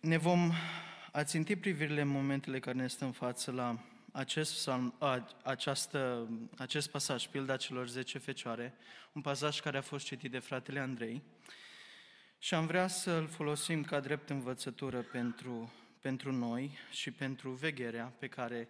Ne 0.00 0.16
vom 0.16 0.52
aținti 1.12 1.56
privirile 1.56 2.00
în 2.00 2.08
momentele 2.08 2.58
care 2.58 2.76
ne 2.76 2.86
stă 2.86 3.04
în 3.04 3.12
față 3.12 3.50
la 3.50 3.78
acest, 4.12 4.52
psalm, 4.52 4.94
a, 4.98 5.36
această, 5.42 6.28
acest 6.56 6.90
pasaj, 6.90 7.26
pilda 7.26 7.56
celor 7.56 7.88
10 7.88 8.18
fecioare, 8.18 8.74
un 9.12 9.20
pasaj 9.20 9.60
care 9.60 9.76
a 9.76 9.80
fost 9.82 10.04
citit 10.06 10.30
de 10.30 10.38
fratele 10.38 10.80
Andrei 10.80 11.22
și 12.38 12.54
am 12.54 12.66
vrea 12.66 12.86
să-l 12.86 13.26
folosim 13.26 13.84
ca 13.84 14.00
drept 14.00 14.30
învățătură 14.30 15.00
pentru, 15.02 15.72
pentru 16.00 16.32
noi 16.32 16.78
și 16.90 17.10
pentru 17.10 17.50
vegherea 17.50 18.12
pe 18.18 18.26
care 18.26 18.68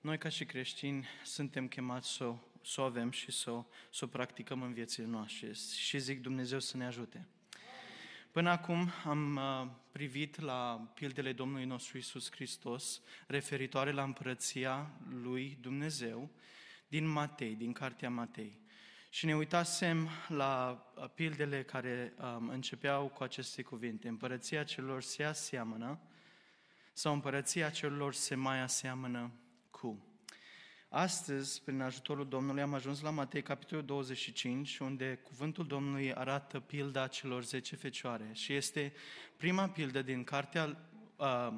noi 0.00 0.18
ca 0.18 0.28
și 0.28 0.44
creștini 0.44 1.06
suntem 1.24 1.68
chemați 1.68 2.12
să 2.12 2.24
o, 2.24 2.36
să 2.64 2.80
o 2.80 2.84
avem 2.84 3.10
și 3.10 3.32
să 3.32 3.50
o, 3.50 3.64
să 3.90 4.04
o 4.04 4.08
practicăm 4.08 4.62
în 4.62 4.72
viețile 4.72 5.06
noastre. 5.06 5.52
Și 5.76 5.98
zic 5.98 6.22
Dumnezeu 6.22 6.58
să 6.58 6.76
ne 6.76 6.86
ajute. 6.86 7.26
Până 8.32 8.50
acum 8.50 8.90
am 9.04 9.36
uh, 9.36 9.68
privit 9.90 10.40
la 10.40 10.90
pildele 10.94 11.32
Domnului 11.32 11.64
nostru 11.64 11.98
Isus 11.98 12.30
Hristos 12.30 13.00
referitoare 13.26 13.90
la 13.92 14.02
împărăția 14.02 14.90
lui 15.22 15.58
Dumnezeu 15.60 16.30
din 16.88 17.06
Matei, 17.06 17.54
din 17.54 17.72
cartea 17.72 18.10
Matei. 18.10 18.60
Și 19.10 19.26
ne 19.26 19.36
uitasem 19.36 20.08
la 20.28 20.84
uh, 20.96 21.08
pildele 21.14 21.62
care 21.62 22.14
um, 22.18 22.48
începeau 22.48 23.08
cu 23.08 23.22
aceste 23.22 23.62
cuvinte. 23.62 24.08
Împărăția 24.08 24.64
celor 24.64 25.02
se 25.02 25.24
aseamănă 25.24 26.00
sau 26.92 27.12
împărăția 27.12 27.70
celor 27.70 28.14
se 28.14 28.34
mai 28.34 28.60
aseamănă 28.60 29.32
cu. 29.70 30.11
Astăzi, 30.94 31.62
prin 31.62 31.80
ajutorul 31.80 32.28
Domnului, 32.28 32.62
am 32.62 32.74
ajuns 32.74 33.00
la 33.00 33.10
Matei, 33.10 33.42
capitolul 33.42 33.84
25, 33.84 34.78
unde 34.78 35.20
cuvântul 35.22 35.66
Domnului 35.66 36.14
arată 36.14 36.60
pilda 36.60 37.06
celor 37.06 37.44
10 37.44 37.76
fecioare. 37.76 38.30
Și 38.32 38.52
este 38.54 38.92
prima 39.36 39.68
pildă 39.68 40.02
din 40.02 40.24
cartea 40.24 40.76
uh, 41.16 41.52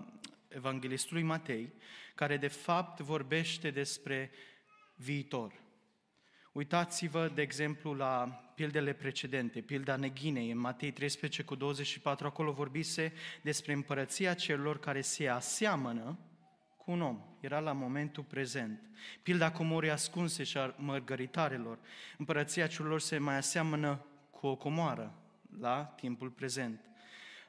Evanghelistului 0.49 1.23
Matei, 1.23 1.73
care 2.15 2.37
de 2.37 2.49
fapt 2.49 3.01
vorbește 3.01 3.71
despre 3.71 4.31
viitor. 4.95 5.53
Uitați-vă, 6.53 7.31
de 7.35 7.43
exemplu, 7.43 7.93
la 7.93 8.27
pildele 8.55 8.93
precedente, 8.93 9.61
pilda 9.61 9.97
neghinei, 9.97 10.51
în 10.51 10.59
Matei 10.59 10.93
13 10.93 11.43
cu 11.43 11.55
24, 11.55 12.27
acolo 12.27 12.53
vorbise 12.53 13.13
despre 13.43 13.73
împărăția 13.73 14.35
celor 14.35 14.79
care 14.79 15.01
se 15.01 15.29
aseamănă 15.29 16.19
cu 16.85 16.91
un 16.91 17.01
om. 17.01 17.21
Era 17.41 17.59
la 17.59 17.73
momentul 17.73 18.23
prezent. 18.23 18.81
Pilda 19.23 19.53
comorii 19.53 19.91
ascunse 19.91 20.43
și 20.43 20.59
a 20.59 20.75
mărgăritarelor. 20.77 21.79
Împărăția 22.19 22.67
celor 22.67 23.01
se 23.01 23.19
mai 23.19 23.37
aseamănă 23.37 24.05
cu 24.31 24.47
o 24.47 24.57
comoară 24.57 25.15
la 25.61 25.85
timpul 25.97 26.31
prezent. 26.31 26.81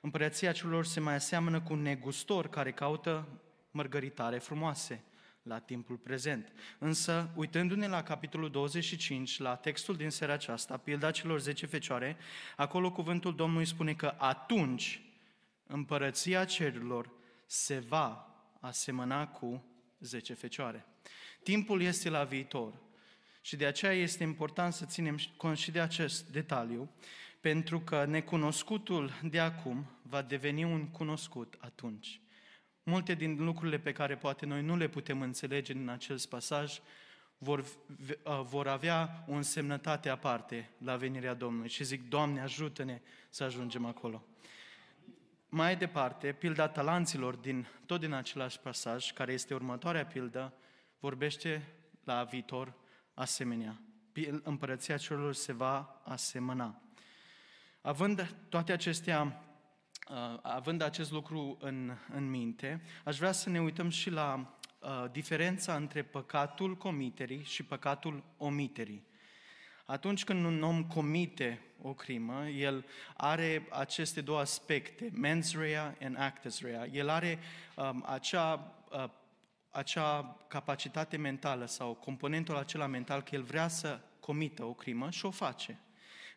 Împărăția 0.01 0.51
celor 0.51 0.85
se 0.85 0.99
mai 0.99 1.13
aseamănă 1.13 1.61
cu 1.61 1.73
un 1.73 1.81
negustor 1.81 2.49
care 2.49 2.71
caută 2.71 3.27
mărgăritare 3.71 4.37
frumoase 4.37 5.03
la 5.43 5.59
timpul 5.59 5.95
prezent. 5.95 6.51
Însă, 6.77 7.29
uitându-ne 7.35 7.87
la 7.87 8.03
capitolul 8.03 8.49
25, 8.49 9.39
la 9.39 9.55
textul 9.55 9.95
din 9.95 10.09
seara 10.09 10.33
aceasta, 10.33 10.77
pilda 10.77 11.11
celor 11.11 11.39
10 11.39 11.65
fecioare, 11.65 12.17
acolo 12.55 12.91
cuvântul 12.91 13.35
Domnului 13.35 13.65
spune 13.65 13.93
că 13.93 14.13
atunci 14.17 15.01
împărăția 15.67 16.45
cerurilor 16.45 17.09
se 17.45 17.79
va 17.79 18.34
asemăna 18.65 19.27
cu 19.27 19.63
10 19.99 20.33
fecioare. 20.33 20.85
Timpul 21.43 21.81
este 21.81 22.09
la 22.09 22.23
viitor 22.23 22.73
și 23.41 23.55
de 23.55 23.65
aceea 23.65 23.91
este 23.91 24.23
important 24.23 24.73
să 24.73 24.85
ținem 24.85 25.17
cont 25.37 25.57
și 25.57 25.71
de 25.71 25.79
acest 25.79 26.29
detaliu, 26.29 26.89
pentru 27.41 27.79
că 27.79 28.05
necunoscutul 28.05 29.11
de 29.23 29.39
acum 29.39 29.85
va 30.01 30.21
deveni 30.21 30.63
un 30.63 30.87
cunoscut 30.87 31.57
atunci. 31.59 32.21
Multe 32.83 33.13
din 33.13 33.43
lucrurile 33.43 33.79
pe 33.79 33.91
care 33.91 34.15
poate 34.15 34.45
noi 34.45 34.61
nu 34.61 34.75
le 34.75 34.87
putem 34.87 35.21
înțelege 35.21 35.73
în 35.73 35.89
acest 35.89 36.29
pasaj 36.29 36.79
vor, 37.37 37.65
vor 38.43 38.67
avea 38.67 39.25
o 39.27 39.33
însemnătate 39.33 40.09
aparte 40.09 40.69
la 40.77 40.95
venirea 40.95 41.33
Domnului. 41.33 41.69
Și 41.69 41.83
zic, 41.83 42.09
Doamne, 42.09 42.41
ajută-ne 42.41 43.01
să 43.29 43.43
ajungem 43.43 43.85
acolo. 43.85 44.25
Mai 45.55 45.75
departe, 45.75 46.31
pilda 46.31 46.67
talanților, 46.67 47.35
din, 47.35 47.67
tot 47.85 47.99
din 47.99 48.11
același 48.13 48.59
pasaj, 48.59 49.11
care 49.11 49.33
este 49.33 49.53
următoarea 49.53 50.05
pildă, 50.05 50.53
vorbește 50.99 51.67
la 52.03 52.23
viitor 52.23 52.73
asemenea. 53.13 53.81
Împărăția 54.43 54.97
celor 54.97 55.33
se 55.33 55.53
va 55.53 56.01
asemăna. 56.05 56.81
Având 57.81 58.35
toate 58.49 58.71
acestea, 58.71 59.43
uh, 60.09 60.39
având 60.41 60.81
acest 60.81 61.11
lucru 61.11 61.57
în, 61.61 61.91
în 62.13 62.29
minte, 62.29 62.81
aș 63.03 63.17
vrea 63.17 63.31
să 63.31 63.49
ne 63.49 63.61
uităm 63.61 63.89
și 63.89 64.09
la 64.09 64.57
uh, 64.79 65.11
diferența 65.11 65.75
între 65.75 66.03
păcatul 66.03 66.77
comiterii 66.77 67.43
și 67.43 67.63
păcatul 67.63 68.23
omiterii. 68.37 69.05
Atunci 69.85 70.23
când 70.23 70.45
un 70.45 70.63
om 70.63 70.83
comite 70.83 71.61
o 71.81 71.93
crimă, 71.93 72.47
el 72.47 72.85
are 73.17 73.67
aceste 73.69 74.21
două 74.21 74.39
aspecte, 74.39 75.09
mens 75.13 75.55
rea 75.55 75.97
and 76.01 76.17
actus 76.19 76.61
rea. 76.61 76.87
El 76.91 77.09
are 77.09 77.39
um, 77.75 78.03
acea, 78.07 78.75
uh, 78.91 79.09
acea 79.69 80.37
capacitate 80.47 81.17
mentală 81.17 81.65
sau 81.65 81.93
componentul 81.93 82.55
acela 82.55 82.85
mental 82.85 83.21
că 83.21 83.35
el 83.35 83.43
vrea 83.43 83.67
să 83.67 83.99
comită 84.19 84.63
o 84.63 84.73
crimă 84.73 85.09
și 85.09 85.25
o 85.25 85.31
face. 85.31 85.79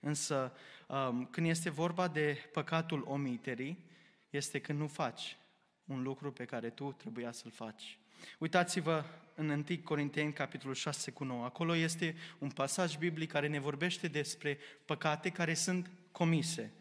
Însă, 0.00 0.52
um, 0.86 1.24
când 1.24 1.46
este 1.46 1.70
vorba 1.70 2.08
de 2.08 2.38
păcatul 2.52 3.04
omiterii, 3.06 3.84
este 4.30 4.60
când 4.60 4.78
nu 4.78 4.86
faci 4.86 5.36
un 5.84 6.02
lucru 6.02 6.32
pe 6.32 6.44
care 6.44 6.70
tu 6.70 6.92
trebuia 6.92 7.32
să-l 7.32 7.50
faci. 7.50 7.98
Uitați-vă 8.38 9.04
în 9.34 9.48
1 9.48 9.64
Corinteni, 9.84 10.32
capitolul 10.32 10.74
6 10.74 11.10
cu 11.10 11.24
9. 11.24 11.44
Acolo 11.44 11.76
este 11.76 12.16
un 12.38 12.50
pasaj 12.50 12.96
biblic 12.96 13.30
care 13.30 13.48
ne 13.48 13.60
vorbește 13.60 14.08
despre 14.08 14.58
păcate 14.84 15.30
care 15.30 15.54
sunt 15.54 15.90
comise. 16.12 16.72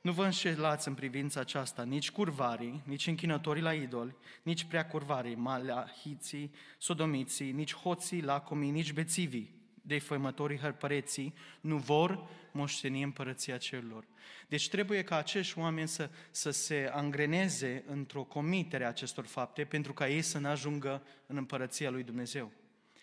Nu 0.00 0.12
vă 0.12 0.24
înșelați 0.24 0.88
în 0.88 0.94
privința 0.94 1.40
aceasta 1.40 1.82
nici 1.82 2.10
curvarii, 2.10 2.82
nici 2.84 3.06
închinătorii 3.06 3.62
la 3.62 3.74
idoli, 3.74 4.16
nici 4.42 4.64
prea 4.64 4.86
curvarii, 4.86 5.34
malahiții, 5.34 6.54
sodomiții, 6.78 7.52
nici 7.52 7.74
hoții, 7.74 8.22
lacomii, 8.22 8.70
nici 8.70 8.92
bețivii, 8.92 9.54
defăimătorii 9.86 10.58
hărpăreții, 10.58 11.34
nu 11.60 11.76
vor 11.76 12.28
moșteni 12.52 13.02
împărăția 13.02 13.56
cerurilor. 13.56 14.04
Deci 14.48 14.68
trebuie 14.68 15.02
ca 15.02 15.16
acești 15.16 15.58
oameni 15.58 15.88
să, 15.88 16.10
să 16.30 16.50
se 16.50 16.90
angreneze 16.92 17.84
într-o 17.86 18.22
comitere 18.22 18.84
a 18.84 18.88
acestor 18.88 19.26
fapte 19.26 19.64
pentru 19.64 19.92
ca 19.92 20.08
ei 20.08 20.22
să 20.22 20.38
nu 20.38 20.48
ajungă 20.48 21.02
în 21.26 21.36
împărăția 21.36 21.90
lui 21.90 22.02
Dumnezeu. 22.02 22.52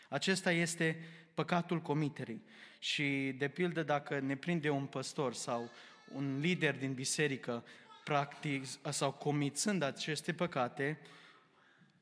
Acesta 0.10 0.52
este 0.52 1.06
păcatul 1.34 1.82
comiterii. 1.82 2.44
Și, 2.80 3.36
de 3.38 3.48
pildă, 3.48 3.84
dacă 3.84 4.20
ne 4.20 4.36
prinde 4.36 4.70
un 4.70 4.86
păstor 4.86 5.34
sau 5.34 5.70
un 6.14 6.40
lider 6.40 6.78
din 6.78 6.94
biserică, 6.94 7.64
practic, 8.04 8.66
sau 8.90 9.12
comițând 9.12 9.82
aceste 9.82 10.34
păcate, 10.34 11.00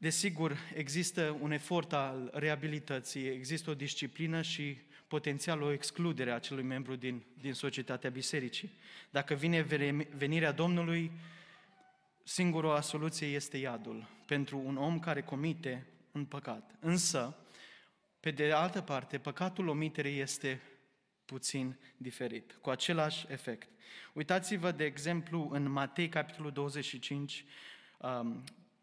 Desigur, 0.02 0.58
există 0.74 1.38
un 1.42 1.52
efort 1.52 1.94
al 1.94 2.30
reabilității, 2.34 3.28
există 3.28 3.70
o 3.70 3.74
disciplină 3.74 4.42
și 4.42 4.78
potențial 5.08 5.62
o 5.62 5.72
excludere 5.72 6.32
a 6.32 6.36
acelui 6.36 6.64
membru 6.64 6.96
din, 6.96 7.24
din 7.42 7.54
societatea 7.54 8.10
bisericii. 8.10 8.72
Dacă 9.10 9.34
vine 9.34 9.62
venirea 10.16 10.52
Domnului, 10.52 11.12
singura 12.24 12.82
soluție 12.82 13.28
este 13.28 13.58
iadul 13.58 14.08
pentru 14.26 14.62
un 14.66 14.78
om 14.78 15.00
care 15.00 15.22
comite 15.22 15.86
un 16.12 16.26
păcat. 16.26 16.76
Însă, 16.80 17.38
pe 18.20 18.32
de 18.32 18.52
altă 18.52 18.82
parte, 18.82 19.18
păcatul 19.18 19.68
omiterei 19.68 20.20
este 20.20 20.62
puțin 21.26 21.78
diferit, 21.98 22.58
cu 22.62 22.70
același 22.70 23.26
efect. 23.30 23.70
Uitați-vă, 24.14 24.72
de 24.72 24.84
exemplu, 24.84 25.50
în 25.52 25.72
Matei, 25.72 26.10
capitolul 26.10 26.52
25, 26.52 27.46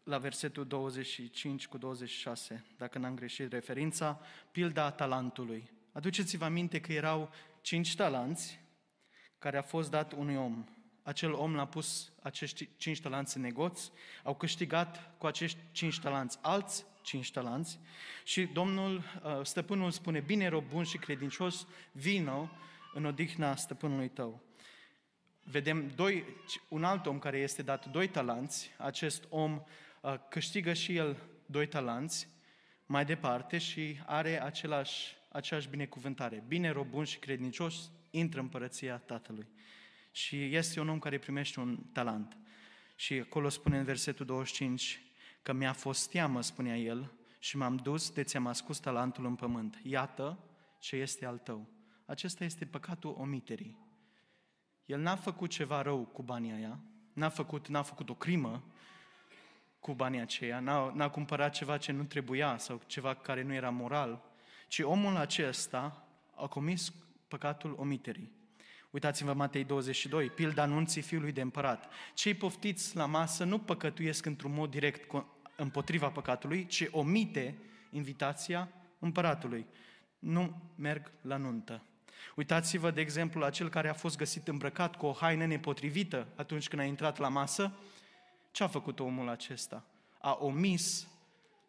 la 0.09 0.17
versetul 0.17 0.65
25 0.67 1.67
cu 1.67 1.77
26, 1.77 2.65
dacă 2.77 2.97
n-am 2.97 3.15
greșit 3.15 3.51
referința, 3.51 4.21
pilda 4.51 4.91
talentului. 4.91 5.69
Aduceți-vă 5.91 6.45
aminte 6.45 6.81
că 6.81 6.93
erau 6.93 7.29
cinci 7.61 7.95
talanți 7.95 8.59
care 9.39 9.57
a 9.57 9.61
fost 9.61 9.89
dat 9.89 10.13
unui 10.13 10.35
om. 10.35 10.65
Acel 11.03 11.33
om 11.33 11.55
l-a 11.55 11.67
pus 11.67 12.11
acești 12.21 12.69
cinci 12.77 13.01
talanți 13.01 13.37
în 13.37 13.41
negoț, 13.41 13.89
au 14.23 14.35
câștigat 14.35 15.17
cu 15.17 15.25
acești 15.25 15.59
cinci 15.71 15.99
talanți 15.99 16.37
alți 16.41 16.85
cinci 17.01 17.31
talanți 17.31 17.79
și 18.23 18.45
Domnul, 18.45 18.95
uh, 18.97 19.39
stăpânul 19.43 19.91
spune, 19.91 20.19
bine 20.19 20.47
rob 20.47 20.63
bun 20.69 20.83
și 20.83 20.97
credincios, 20.97 21.67
vino 21.91 22.49
în 22.93 23.05
odihna 23.05 23.55
stăpânului 23.55 24.09
tău. 24.09 24.43
Vedem 25.43 25.91
doi, 25.95 26.25
un 26.69 26.83
alt 26.83 27.05
om 27.05 27.19
care 27.19 27.37
este 27.37 27.61
dat 27.61 27.85
doi 27.85 28.07
talanți, 28.07 28.71
acest 28.77 29.25
om 29.29 29.53
Uh, 29.53 29.65
câștigă 30.29 30.73
și 30.73 30.95
el 30.95 31.17
doi 31.45 31.67
talanți 31.67 32.27
mai 32.85 33.05
departe 33.05 33.57
și 33.57 33.99
are 34.05 34.43
același, 34.43 35.15
aceeași 35.31 35.69
binecuvântare. 35.69 36.43
Bine, 36.47 36.69
rob 36.69 36.87
bun 36.87 37.03
și 37.03 37.19
credincios, 37.19 37.91
intră 38.09 38.39
în 38.39 38.47
părăția 38.47 38.97
Tatălui. 38.97 39.47
Și 40.11 40.55
este 40.55 40.79
un 40.79 40.89
om 40.89 40.99
care 40.99 41.17
primește 41.17 41.59
un 41.59 41.77
talent. 41.93 42.37
Și 42.95 43.13
acolo 43.13 43.49
spune 43.49 43.77
în 43.77 43.83
versetul 43.83 44.25
25 44.25 45.01
că 45.41 45.53
mi-a 45.53 45.73
fost 45.73 46.09
teamă, 46.09 46.41
spunea 46.41 46.77
el, 46.77 47.11
și 47.39 47.57
m-am 47.57 47.75
dus 47.75 48.11
de 48.11 48.23
ți-am 48.23 48.47
ascus 48.47 48.79
talentul 48.79 49.25
în 49.25 49.35
pământ. 49.35 49.79
Iată 49.83 50.39
ce 50.79 50.95
este 50.95 51.25
al 51.25 51.37
tău. 51.37 51.67
Acesta 52.05 52.43
este 52.43 52.65
păcatul 52.65 53.15
omiterii. 53.17 53.77
El 54.85 54.99
n-a 54.99 55.15
făcut 55.15 55.49
ceva 55.49 55.81
rău 55.81 56.05
cu 56.05 56.23
banii 56.23 56.51
aia, 56.51 56.79
n-a 57.13 57.29
făcut, 57.29 57.67
n-a 57.67 57.81
făcut 57.81 58.09
o 58.09 58.13
crimă 58.13 58.63
cu 59.79 59.93
banii 59.93 60.19
aceia, 60.19 60.59
n-a, 60.59 60.91
n-a 60.95 61.09
cumpărat 61.09 61.53
ceva 61.53 61.77
ce 61.77 61.91
nu 61.91 62.03
trebuia 62.03 62.57
sau 62.57 62.81
ceva 62.85 63.13
care 63.13 63.41
nu 63.41 63.53
era 63.53 63.69
moral, 63.69 64.21
ci 64.67 64.79
omul 64.79 65.15
acesta 65.15 66.07
a 66.35 66.47
comis 66.47 66.93
păcatul 67.27 67.75
omiterii. 67.77 68.31
Uitați-vă 68.91 69.33
Matei 69.33 69.63
22, 69.63 70.29
pilda 70.29 70.61
anunții 70.61 71.01
fiului 71.01 71.31
de 71.31 71.41
împărat. 71.41 71.91
Cei 72.13 72.33
poftiți 72.33 72.95
la 72.95 73.05
masă 73.05 73.43
nu 73.43 73.59
păcătuiesc 73.59 74.25
într-un 74.25 74.53
mod 74.53 74.69
direct 74.69 75.25
împotriva 75.55 76.09
păcatului, 76.09 76.65
ci 76.65 76.87
omite 76.91 77.57
invitația 77.89 78.69
împăratului. 78.99 79.65
Nu 80.19 80.61
merg 80.75 81.11
la 81.21 81.37
nuntă. 81.37 81.83
Uitați-vă, 82.35 82.91
de 82.91 83.01
exemplu, 83.01 83.39
la 83.39 83.49
cel 83.49 83.69
care 83.69 83.89
a 83.89 83.93
fost 83.93 84.17
găsit 84.17 84.47
îmbrăcat 84.47 84.95
cu 84.95 85.05
o 85.05 85.11
haină 85.11 85.45
nepotrivită 85.45 86.27
atunci 86.35 86.67
când 86.67 86.81
a 86.81 86.85
intrat 86.85 87.17
la 87.17 87.27
masă. 87.27 87.73
Ce 88.51 88.63
a 88.63 88.67
făcut 88.67 88.99
omul 88.99 89.29
acesta? 89.29 89.85
A 90.19 90.37
omis 90.39 91.07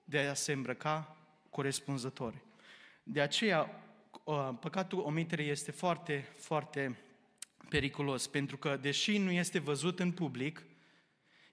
de 0.04 0.18
a 0.18 0.34
se 0.34 0.52
îmbrăca 0.52 1.16
corespunzător. 1.50 2.34
De 3.02 3.20
aceea, 3.20 3.82
păcatul 4.60 4.98
omiterii 4.98 5.48
este 5.48 5.70
foarte, 5.70 6.26
foarte 6.36 6.98
periculos, 7.68 8.26
pentru 8.26 8.56
că, 8.56 8.76
deși 8.76 9.18
nu 9.18 9.30
este 9.30 9.58
văzut 9.58 10.00
în 10.00 10.12
public, 10.12 10.62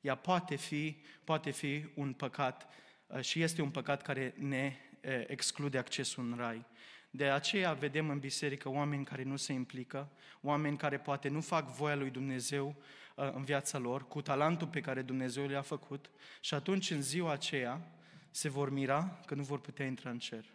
ea 0.01 0.15
poate 0.15 0.55
fi, 0.55 0.97
poate 1.23 1.51
fi 1.51 1.85
un 1.95 2.13
păcat 2.13 2.67
uh, 3.07 3.21
și 3.21 3.41
este 3.41 3.61
un 3.61 3.69
păcat 3.69 4.01
care 4.01 4.33
ne 4.37 4.75
uh, 4.75 5.23
exclude 5.27 5.77
accesul 5.77 6.23
în 6.23 6.37
rai. 6.37 6.65
De 7.09 7.25
aceea 7.29 7.73
vedem 7.73 8.09
în 8.09 8.19
biserică 8.19 8.69
oameni 8.69 9.05
care 9.05 9.23
nu 9.23 9.35
se 9.35 9.53
implică, 9.53 10.09
oameni 10.41 10.77
care 10.77 10.97
poate 10.97 11.27
nu 11.27 11.41
fac 11.41 11.69
voia 11.69 11.95
lui 11.95 12.09
Dumnezeu 12.09 12.67
uh, 12.67 12.83
în 13.19 13.43
viața 13.43 13.77
lor, 13.77 14.07
cu 14.07 14.21
talentul 14.21 14.67
pe 14.67 14.81
care 14.81 15.01
Dumnezeu 15.01 15.45
le-a 15.45 15.61
făcut 15.61 16.09
și 16.41 16.53
atunci 16.53 16.91
în 16.91 17.01
ziua 17.01 17.31
aceea 17.31 17.91
se 18.31 18.49
vor 18.49 18.69
mira 18.69 19.19
că 19.25 19.35
nu 19.35 19.43
vor 19.43 19.59
putea 19.59 19.85
intra 19.85 20.09
în 20.09 20.19
cer. 20.19 20.45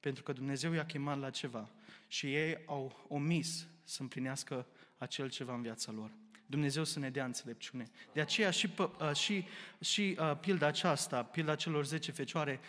Pentru 0.00 0.22
că 0.22 0.32
Dumnezeu 0.32 0.72
i-a 0.72 0.84
chemat 0.84 1.18
la 1.18 1.30
ceva 1.30 1.70
și 2.06 2.34
ei 2.34 2.62
au 2.66 3.06
omis 3.08 3.66
să 3.84 4.02
împlinească 4.02 4.66
acel 4.98 5.30
ceva 5.30 5.54
în 5.54 5.62
viața 5.62 5.92
lor. 5.92 6.10
Dumnezeu 6.46 6.84
să 6.84 6.98
ne 6.98 7.10
dea 7.10 7.24
înțelepciune. 7.24 7.90
De 8.12 8.20
aceea 8.20 8.50
și, 8.50 8.70
uh, 8.78 9.14
și, 9.14 9.44
și 9.80 10.16
uh, 10.18 10.38
pilda 10.40 10.66
aceasta, 10.66 11.22
pilda 11.22 11.54
celor 11.54 11.86
10 11.86 12.12
fecioare, 12.12 12.60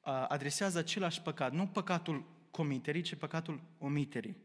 uh, 0.00 0.24
adresează 0.28 0.78
același 0.78 1.20
păcat. 1.20 1.52
Nu 1.52 1.66
păcatul 1.66 2.24
comiterii, 2.50 3.02
ci 3.02 3.14
păcatul 3.14 3.60
omiterii. 3.78 4.36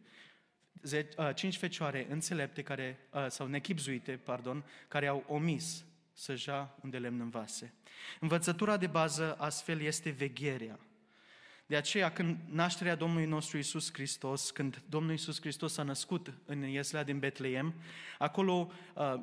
Cinci 1.35 1.57
fecioare 1.57 2.07
înțelepte 2.09 2.61
care, 2.61 2.99
sau 3.27 3.47
nechipzuite, 3.47 4.11
pardon, 4.11 4.65
care 4.87 5.07
au 5.07 5.23
omis 5.27 5.83
să 6.13 6.35
ja 6.35 6.77
un 6.83 6.89
de 6.89 6.97
lemn 6.97 7.19
în 7.19 7.29
vase. 7.29 7.73
Învățătura 8.19 8.77
de 8.77 8.87
bază 8.87 9.35
astfel 9.37 9.81
este 9.81 10.09
vegherea. 10.09 10.79
De 11.65 11.75
aceea, 11.75 12.11
când 12.11 12.37
nașterea 12.51 12.95
Domnului 12.95 13.25
nostru 13.25 13.57
Isus 13.57 13.93
Hristos, 13.93 14.51
când 14.51 14.81
Domnul 14.89 15.13
Isus 15.13 15.39
Hristos 15.39 15.73
s-a 15.73 15.83
născut 15.83 16.33
în 16.45 16.61
Ieslea 16.61 17.03
din 17.03 17.19
Betleem, 17.19 17.73
acolo, 18.17 18.71
uh, 18.95 19.13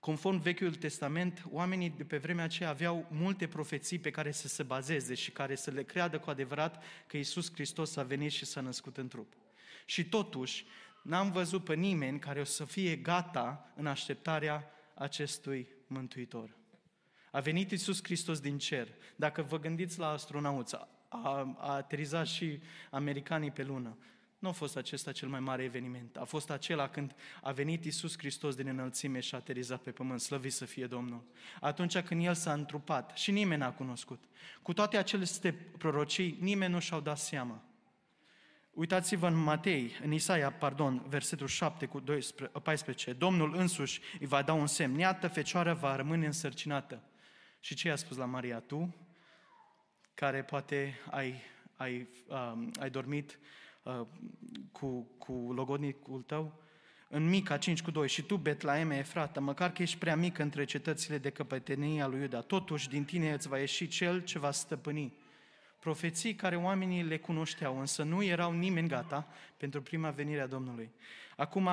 conform 0.00 0.40
Vechiul 0.40 0.74
Testament, 0.74 1.44
oamenii 1.50 1.90
de 1.90 2.04
pe 2.04 2.16
vremea 2.16 2.44
aceea 2.44 2.68
aveau 2.68 3.06
multe 3.10 3.48
profeții 3.48 3.98
pe 3.98 4.10
care 4.10 4.30
să 4.30 4.48
se 4.48 4.62
bazeze 4.62 5.14
și 5.14 5.30
care 5.30 5.54
să 5.54 5.70
le 5.70 5.82
creadă 5.82 6.18
cu 6.18 6.30
adevărat 6.30 6.82
că 7.06 7.16
Isus 7.16 7.52
Hristos 7.52 7.96
a 7.96 8.02
venit 8.02 8.30
și 8.30 8.44
s-a 8.44 8.60
născut 8.60 8.96
în 8.96 9.08
trup. 9.08 9.32
Și 9.90 10.04
totuși, 10.04 10.64
n-am 11.02 11.30
văzut 11.30 11.64
pe 11.64 11.74
nimeni 11.74 12.18
care 12.18 12.40
o 12.40 12.44
să 12.44 12.64
fie 12.64 12.96
gata 12.96 13.72
în 13.76 13.86
așteptarea 13.86 14.70
acestui 14.94 15.68
Mântuitor. 15.86 16.56
A 17.30 17.40
venit 17.40 17.70
Isus 17.70 18.02
Hristos 18.02 18.40
din 18.40 18.58
cer. 18.58 18.88
Dacă 19.16 19.42
vă 19.42 19.58
gândiți 19.58 19.98
la 19.98 20.08
astronauți, 20.08 20.74
a, 20.76 20.88
a 21.58 21.74
aterizat 21.74 22.26
și 22.26 22.60
americanii 22.90 23.50
pe 23.50 23.62
lună. 23.62 23.98
Nu 24.38 24.48
a 24.48 24.52
fost 24.52 24.76
acesta 24.76 25.12
cel 25.12 25.28
mai 25.28 25.40
mare 25.40 25.62
eveniment. 25.62 26.16
A 26.16 26.24
fost 26.24 26.50
acela 26.50 26.88
când 26.88 27.14
a 27.42 27.52
venit 27.52 27.84
Isus 27.84 28.18
Hristos 28.18 28.54
din 28.54 28.66
înălțime 28.66 29.20
și 29.20 29.34
a 29.34 29.38
aterizat 29.38 29.82
pe 29.82 29.90
pământ. 29.90 30.20
Slăvit 30.20 30.52
să 30.52 30.64
fie 30.64 30.86
Domnul. 30.86 31.24
Atunci 31.60 31.98
când 31.98 32.24
El 32.24 32.34
s-a 32.34 32.52
întrupat 32.52 33.16
și 33.16 33.30
nimeni 33.30 33.60
n-a 33.60 33.72
cunoscut. 33.72 34.24
Cu 34.62 34.72
toate 34.72 34.96
aceste 34.96 35.52
prorocii, 35.52 36.36
nimeni 36.40 36.72
nu 36.72 36.78
și-au 36.78 37.00
dat 37.00 37.18
seama. 37.18 37.64
Uitați-vă 38.80 39.26
în 39.26 39.34
Matei, 39.34 39.92
în 40.02 40.12
Isaia, 40.12 40.52
pardon, 40.52 41.02
versetul 41.08 41.46
7 41.46 41.86
cu 41.86 42.00
12, 42.00 42.58
14. 42.58 43.12
Domnul 43.12 43.54
însuși 43.56 44.00
îi 44.20 44.26
va 44.26 44.42
da 44.42 44.52
un 44.52 44.66
semn. 44.66 44.98
Iată, 44.98 45.28
fecioara 45.28 45.74
va 45.74 45.96
rămâne 45.96 46.26
însărcinată. 46.26 47.02
Și 47.58 47.74
ce 47.74 47.90
a 47.90 47.96
spus 47.96 48.16
la 48.16 48.24
Maria? 48.24 48.60
Tu 48.60 48.94
care 50.14 50.42
poate 50.42 50.98
ai, 51.10 51.34
ai, 51.76 52.08
um, 52.26 52.70
ai 52.80 52.90
dormit 52.90 53.38
uh, 53.82 54.00
cu, 54.72 55.02
cu 55.18 55.32
logodnicul 55.32 56.22
tău, 56.22 56.62
în 57.08 57.28
Mica 57.28 57.56
5 57.56 57.82
cu 57.82 57.90
2, 57.90 58.08
și 58.08 58.22
tu, 58.22 58.36
Betlaeme 58.36 58.98
Efrata, 58.98 59.40
măcar 59.40 59.72
că 59.72 59.82
ești 59.82 59.98
prea 59.98 60.16
mic 60.16 60.38
între 60.38 60.64
cetățile 60.64 61.18
de 61.18 61.30
căpătenie 61.30 62.06
lui 62.06 62.20
Iuda, 62.20 62.40
totuși 62.40 62.88
din 62.88 63.04
tine 63.04 63.32
îți 63.32 63.48
va 63.48 63.58
ieși 63.58 63.88
cel 63.88 64.24
ce 64.24 64.38
va 64.38 64.50
stăpâni. 64.50 65.12
Profeții 65.80 66.34
care 66.34 66.56
oamenii 66.56 67.02
le 67.02 67.18
cunoșteau, 67.18 67.78
însă 67.78 68.02
nu 68.02 68.22
erau 68.22 68.52
nimeni 68.52 68.88
gata 68.88 69.28
pentru 69.56 69.82
prima 69.82 70.10
venire 70.10 70.40
a 70.40 70.46
Domnului. 70.46 70.90
Acum 71.36 71.68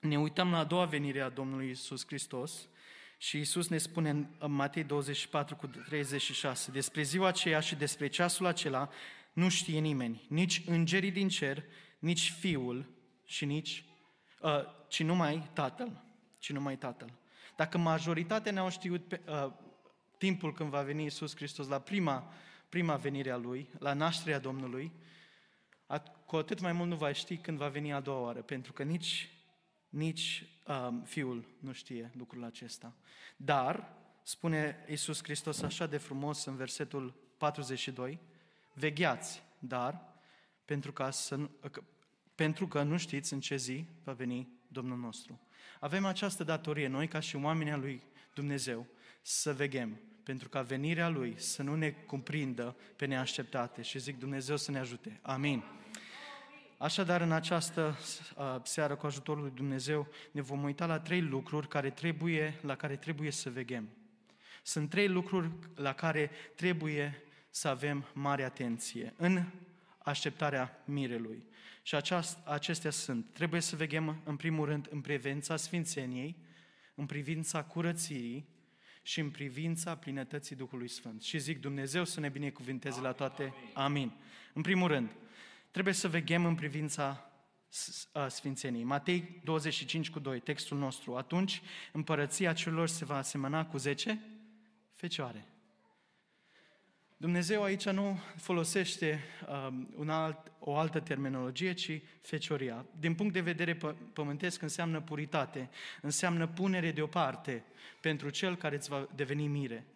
ne 0.00 0.18
uităm 0.18 0.50
la 0.50 0.58
a 0.58 0.64
doua 0.64 0.84
venire 0.84 1.20
a 1.20 1.28
Domnului 1.28 1.70
Isus 1.70 2.06
Hristos 2.06 2.68
și 3.18 3.38
Isus 3.38 3.68
ne 3.68 3.78
spune 3.78 4.10
în 4.10 4.52
Matei 4.52 4.84
24 4.84 5.56
cu 5.56 5.66
36, 5.66 6.70
despre 6.70 7.02
ziua 7.02 7.28
aceea 7.28 7.60
și 7.60 7.74
despre 7.74 8.06
ceasul 8.06 8.46
acela 8.46 8.90
nu 9.32 9.48
știe 9.48 9.78
nimeni, 9.78 10.26
nici 10.28 10.62
îngerii 10.66 11.10
din 11.10 11.28
cer, 11.28 11.64
nici 11.98 12.32
Fiul 12.32 12.86
și 13.24 13.44
nici, 13.44 13.84
uh, 14.40 14.50
ci 14.88 15.02
numai 15.02 15.50
Tatăl, 15.52 16.02
ci 16.38 16.52
numai 16.52 16.76
Tatăl. 16.76 17.12
Dacă 17.56 17.78
majoritatea 17.78 18.52
ne-au 18.52 18.70
știut 18.70 19.08
pe, 19.08 19.20
uh, 19.28 19.52
timpul 20.18 20.52
când 20.52 20.70
va 20.70 20.82
veni 20.82 21.04
Isus 21.04 21.36
Hristos 21.36 21.68
la 21.68 21.78
prima, 21.78 22.32
prima 22.72 22.96
venire 22.96 23.30
a 23.30 23.36
Lui, 23.36 23.68
la 23.78 23.92
nașterea 23.92 24.38
Domnului, 24.38 24.92
cu 26.26 26.36
atât 26.36 26.60
mai 26.60 26.72
mult 26.72 26.88
nu 26.88 26.96
va 26.96 27.12
ști 27.12 27.36
când 27.36 27.58
va 27.58 27.68
veni 27.68 27.92
a 27.92 28.00
doua 28.00 28.20
oară, 28.20 28.42
pentru 28.42 28.72
că 28.72 28.82
nici 28.82 29.30
nici 29.88 30.44
um, 30.66 31.02
fiul 31.02 31.44
nu 31.58 31.72
știe 31.72 32.10
lucrul 32.16 32.44
acesta. 32.44 32.94
Dar, 33.36 33.96
spune 34.22 34.84
Iisus 34.88 35.22
Hristos 35.22 35.62
așa 35.62 35.86
de 35.86 35.96
frumos 35.96 36.44
în 36.44 36.56
versetul 36.56 37.14
42, 37.36 38.18
vegheați, 38.74 39.42
dar, 39.58 40.14
pentru, 40.64 40.92
ca 40.92 41.10
să, 41.10 41.48
pentru 42.34 42.68
că 42.68 42.82
nu 42.82 42.96
știți 42.96 43.32
în 43.32 43.40
ce 43.40 43.56
zi 43.56 43.86
va 44.04 44.12
veni 44.12 44.48
Domnul 44.68 44.98
nostru. 44.98 45.40
Avem 45.80 46.04
această 46.04 46.44
datorie, 46.44 46.86
noi 46.86 47.08
ca 47.08 47.20
și 47.20 47.36
oamenii 47.36 47.72
lui 47.72 48.02
Dumnezeu, 48.34 48.86
să 49.22 49.54
veghem, 49.54 50.00
pentru 50.22 50.48
ca 50.48 50.62
venirea 50.62 51.08
Lui 51.08 51.34
să 51.36 51.62
nu 51.62 51.74
ne 51.74 51.90
cuprindă 51.90 52.76
pe 52.96 53.06
neașteptate. 53.06 53.82
Și 53.82 53.98
zic 53.98 54.18
Dumnezeu 54.18 54.56
să 54.56 54.70
ne 54.70 54.78
ajute. 54.78 55.18
Amin. 55.22 55.62
Așadar, 56.78 57.20
în 57.20 57.32
această 57.32 57.98
uh, 58.36 58.56
seară, 58.62 58.94
cu 58.94 59.06
ajutorul 59.06 59.42
lui 59.42 59.52
Dumnezeu, 59.54 60.08
ne 60.30 60.40
vom 60.40 60.62
uita 60.62 60.86
la 60.86 61.00
trei 61.00 61.20
lucruri 61.20 61.68
care 61.68 61.90
trebuie, 61.90 62.58
la 62.60 62.76
care 62.76 62.96
trebuie 62.96 63.30
să 63.30 63.50
veghem. 63.50 63.88
Sunt 64.62 64.90
trei 64.90 65.08
lucruri 65.08 65.50
la 65.74 65.92
care 65.92 66.30
trebuie 66.54 67.22
să 67.50 67.68
avem 67.68 68.04
mare 68.12 68.42
atenție 68.42 69.14
în 69.16 69.44
așteptarea 69.98 70.82
mirelui. 70.84 71.44
Și 71.82 71.94
aceast, 71.94 72.38
acestea 72.44 72.90
sunt. 72.90 73.26
Trebuie 73.32 73.60
să 73.60 73.76
veghem, 73.76 74.20
în 74.24 74.36
primul 74.36 74.66
rând, 74.66 74.88
în 74.90 75.00
privința 75.00 75.56
sfințeniei, 75.56 76.36
în 76.94 77.06
privința 77.06 77.64
curățirii 77.64 78.48
și 79.02 79.20
în 79.20 79.30
privința 79.30 79.96
plinătății 79.96 80.56
Duhului 80.56 80.88
Sfânt. 80.88 81.22
Și 81.22 81.38
zic 81.38 81.60
Dumnezeu 81.60 82.04
să 82.04 82.20
ne 82.20 82.28
binecuvinteze 82.28 83.00
la 83.00 83.12
toate. 83.12 83.54
Amin. 83.74 84.12
În 84.52 84.62
primul 84.62 84.88
rând, 84.88 85.10
trebuie 85.70 85.94
să 85.94 86.08
veghem 86.08 86.44
în 86.44 86.54
privința 86.54 87.32
Sfințeniei. 88.28 88.84
Matei 88.84 89.40
25 89.44 90.10
cu 90.10 90.18
2, 90.18 90.40
textul 90.40 90.78
nostru. 90.78 91.16
Atunci 91.16 91.62
împărăția 91.92 92.52
celor 92.52 92.88
se 92.88 93.04
va 93.04 93.16
asemăna 93.16 93.66
cu 93.66 93.76
10 93.76 94.20
fecioare. 94.94 95.46
Dumnezeu 97.22 97.62
aici 97.62 97.88
nu 97.88 98.18
folosește 98.36 99.20
um, 99.48 99.88
un 99.96 100.08
alt, 100.08 100.52
o 100.58 100.76
altă 100.76 101.00
terminologie, 101.00 101.72
ci 101.72 102.00
fecioria. 102.20 102.86
Din 102.98 103.14
punct 103.14 103.32
de 103.32 103.40
vedere 103.40 103.76
pă- 103.76 103.96
pământesc 104.12 104.62
înseamnă 104.62 105.00
puritate, 105.00 105.70
înseamnă 106.00 106.46
punere 106.46 106.90
deoparte 106.90 107.64
pentru 108.00 108.30
cel 108.30 108.56
care 108.56 108.76
îți 108.76 108.88
va 108.88 109.08
deveni 109.14 109.46
mire 109.46 109.86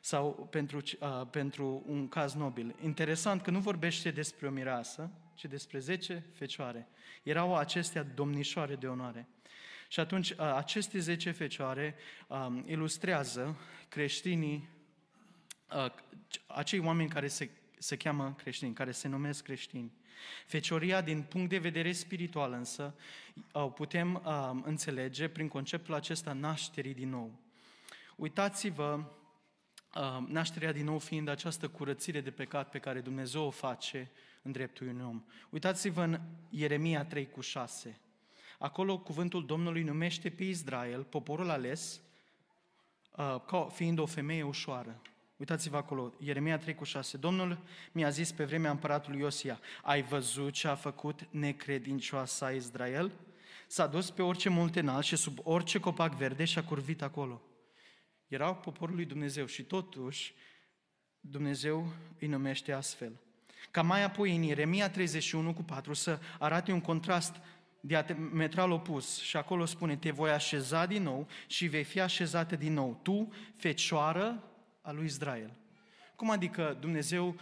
sau 0.00 0.48
pentru, 0.50 0.76
uh, 0.76 1.26
pentru 1.30 1.82
un 1.86 2.08
caz 2.08 2.34
nobil. 2.34 2.74
Interesant 2.82 3.42
că 3.42 3.50
nu 3.50 3.58
vorbește 3.58 4.10
despre 4.10 4.46
o 4.46 4.50
mireasă, 4.50 5.10
ci 5.34 5.44
despre 5.44 5.78
zece 5.78 6.24
fecioare. 6.32 6.88
Erau 7.22 7.56
acestea 7.56 8.02
domnișoare 8.02 8.74
de 8.74 8.86
onoare. 8.86 9.28
Și 9.88 10.00
atunci 10.00 10.30
uh, 10.30 10.36
aceste 10.56 10.98
zece 10.98 11.30
fecioare 11.30 11.94
um, 12.28 12.64
ilustrează 12.66 13.56
creștinii 13.88 14.68
Uh, 14.68 14.75
acei 16.46 16.78
oameni 16.78 17.08
care 17.08 17.28
se, 17.28 17.50
se 17.78 17.96
cheamă 17.96 18.34
creștini, 18.38 18.74
care 18.74 18.92
se 18.92 19.08
numesc 19.08 19.42
creștini. 19.42 19.92
Fecioria, 20.46 21.00
din 21.00 21.22
punct 21.22 21.48
de 21.48 21.58
vedere 21.58 21.92
spiritual 21.92 22.52
însă, 22.52 22.94
o 23.52 23.68
putem 23.68 24.22
uh, 24.24 24.50
înțelege 24.62 25.28
prin 25.28 25.48
conceptul 25.48 25.94
acesta 25.94 26.32
nașterii 26.32 26.94
din 26.94 27.08
nou. 27.08 27.40
Uitați-vă, 28.16 29.04
uh, 29.94 30.26
nașterea 30.26 30.72
din 30.72 30.84
nou 30.84 30.98
fiind 30.98 31.28
această 31.28 31.68
curățire 31.68 32.20
de 32.20 32.30
pecat 32.30 32.70
pe 32.70 32.78
care 32.78 33.00
Dumnezeu 33.00 33.42
o 33.42 33.50
face 33.50 34.10
în 34.42 34.52
dreptul 34.52 34.88
unui 34.88 35.04
om. 35.04 35.24
Uitați-vă 35.50 36.02
în 36.02 36.20
Ieremia 36.50 37.04
3 37.04 37.30
cu 37.30 37.40
6. 37.40 38.00
Acolo 38.58 38.98
cuvântul 38.98 39.46
Domnului 39.46 39.82
numește 39.82 40.30
pe 40.30 40.44
Israel, 40.44 41.02
poporul 41.02 41.50
ales, 41.50 42.00
uh, 43.16 43.40
ca 43.46 43.68
fiind 43.72 43.98
o 43.98 44.06
femeie 44.06 44.42
ușoară. 44.42 45.02
Uitați-vă 45.36 45.76
acolo, 45.76 46.12
Ieremia 46.18 46.58
3 46.58 46.74
cu 46.74 46.84
6. 46.84 47.16
Domnul 47.16 47.58
mi-a 47.92 48.08
zis 48.08 48.32
pe 48.32 48.44
vremea 48.44 48.70
împăratului 48.70 49.20
Iosia, 49.20 49.60
ai 49.82 50.02
văzut 50.02 50.52
ce 50.52 50.68
a 50.68 50.74
făcut 50.74 51.28
necredincioasa 51.30 52.50
Israel? 52.50 53.12
S-a 53.66 53.86
dus 53.86 54.10
pe 54.10 54.22
orice 54.22 54.48
munte 54.48 54.80
înalt 54.80 55.04
și 55.04 55.16
sub 55.16 55.38
orice 55.42 55.80
copac 55.80 56.14
verde 56.14 56.44
și 56.44 56.58
a 56.58 56.64
curvit 56.64 57.02
acolo. 57.02 57.42
Erau 58.26 58.56
poporul 58.56 58.94
lui 58.94 59.04
Dumnezeu 59.04 59.46
și 59.46 59.62
totuși 59.62 60.34
Dumnezeu 61.20 61.92
îi 62.20 62.28
numește 62.28 62.72
astfel. 62.72 63.20
Ca 63.70 63.82
mai 63.82 64.02
apoi 64.02 64.36
în 64.36 64.42
Ieremia 64.42 64.90
31 64.90 65.54
cu 65.54 65.62
4 65.62 65.92
să 65.92 66.18
arate 66.38 66.72
un 66.72 66.80
contrast 66.80 67.34
diametral 67.80 68.70
opus 68.70 69.20
și 69.20 69.36
acolo 69.36 69.64
spune, 69.64 69.96
te 69.96 70.10
voi 70.10 70.30
așeza 70.30 70.86
din 70.86 71.02
nou 71.02 71.28
și 71.46 71.66
vei 71.66 71.84
fi 71.84 72.00
așezată 72.00 72.56
din 72.56 72.72
nou. 72.72 73.00
Tu, 73.02 73.32
fecioară 73.56 74.50
a 74.86 74.92
lui 74.92 75.04
Israel. 75.04 75.50
Cum 76.16 76.30
adică 76.30 76.76
Dumnezeu 76.80 77.34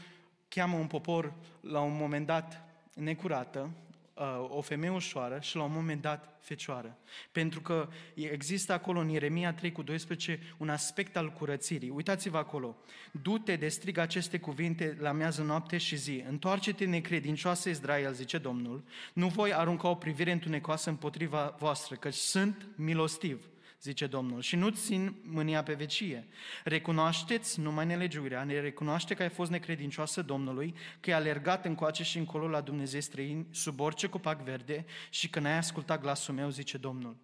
cheamă 0.48 0.76
un 0.76 0.86
popor 0.86 1.32
la 1.60 1.80
un 1.80 1.96
moment 1.96 2.26
dat 2.26 2.64
necurată, 2.94 3.70
uh, 4.14 4.46
o 4.48 4.60
femeie 4.60 4.92
ușoară 4.92 5.38
și 5.40 5.56
la 5.56 5.62
un 5.62 5.72
moment 5.72 6.00
dat 6.00 6.38
fecioară. 6.40 6.98
Pentru 7.32 7.60
că 7.60 7.88
există 8.14 8.72
acolo 8.72 9.00
în 9.00 9.08
Ieremia 9.08 9.52
3 9.52 9.72
cu 9.72 9.82
12 9.82 10.40
un 10.56 10.68
aspect 10.68 11.16
al 11.16 11.32
curățirii. 11.32 11.90
Uitați-vă 11.90 12.38
acolo. 12.38 12.76
Du-te 13.10 13.56
de 13.56 13.68
strig 13.68 13.98
aceste 13.98 14.38
cuvinte 14.38 14.96
la 15.00 15.12
miază 15.12 15.42
noapte 15.42 15.78
și 15.78 15.96
zi. 15.96 16.24
Întoarce-te 16.28 16.84
necredincioasă 16.84 17.68
Israel, 17.68 18.12
zice 18.12 18.38
Domnul. 18.38 18.84
Nu 19.12 19.28
voi 19.28 19.54
arunca 19.54 19.88
o 19.88 19.94
privire 19.94 20.32
întunecoasă 20.32 20.90
împotriva 20.90 21.54
voastră, 21.58 21.96
căci 21.96 22.14
sunt 22.14 22.66
milostiv 22.76 23.48
zice 23.84 24.06
Domnul, 24.06 24.40
și 24.40 24.56
nu 24.56 24.68
țin 24.70 25.14
mânia 25.22 25.62
pe 25.62 25.74
vecie. 25.74 26.28
Recunoașteți 26.64 27.60
numai 27.60 27.86
nelegiuirea, 27.86 28.44
ne 28.44 28.60
recunoaște 28.60 29.14
că 29.14 29.22
ai 29.22 29.28
fost 29.28 29.50
necredincioasă 29.50 30.22
Domnului, 30.22 30.74
că 31.00 31.10
ai 31.10 31.16
alergat 31.16 31.64
încoace 31.64 32.02
și 32.02 32.18
încolo 32.18 32.48
la 32.48 32.60
Dumnezeu 32.60 33.00
străini, 33.00 33.46
sub 33.50 33.80
orice 33.80 34.08
copac 34.08 34.42
verde 34.42 34.84
și 35.10 35.30
că 35.30 35.40
n-ai 35.40 35.56
ascultat 35.56 36.00
glasul 36.00 36.34
meu, 36.34 36.50
zice 36.50 36.76
Domnul. 36.76 37.16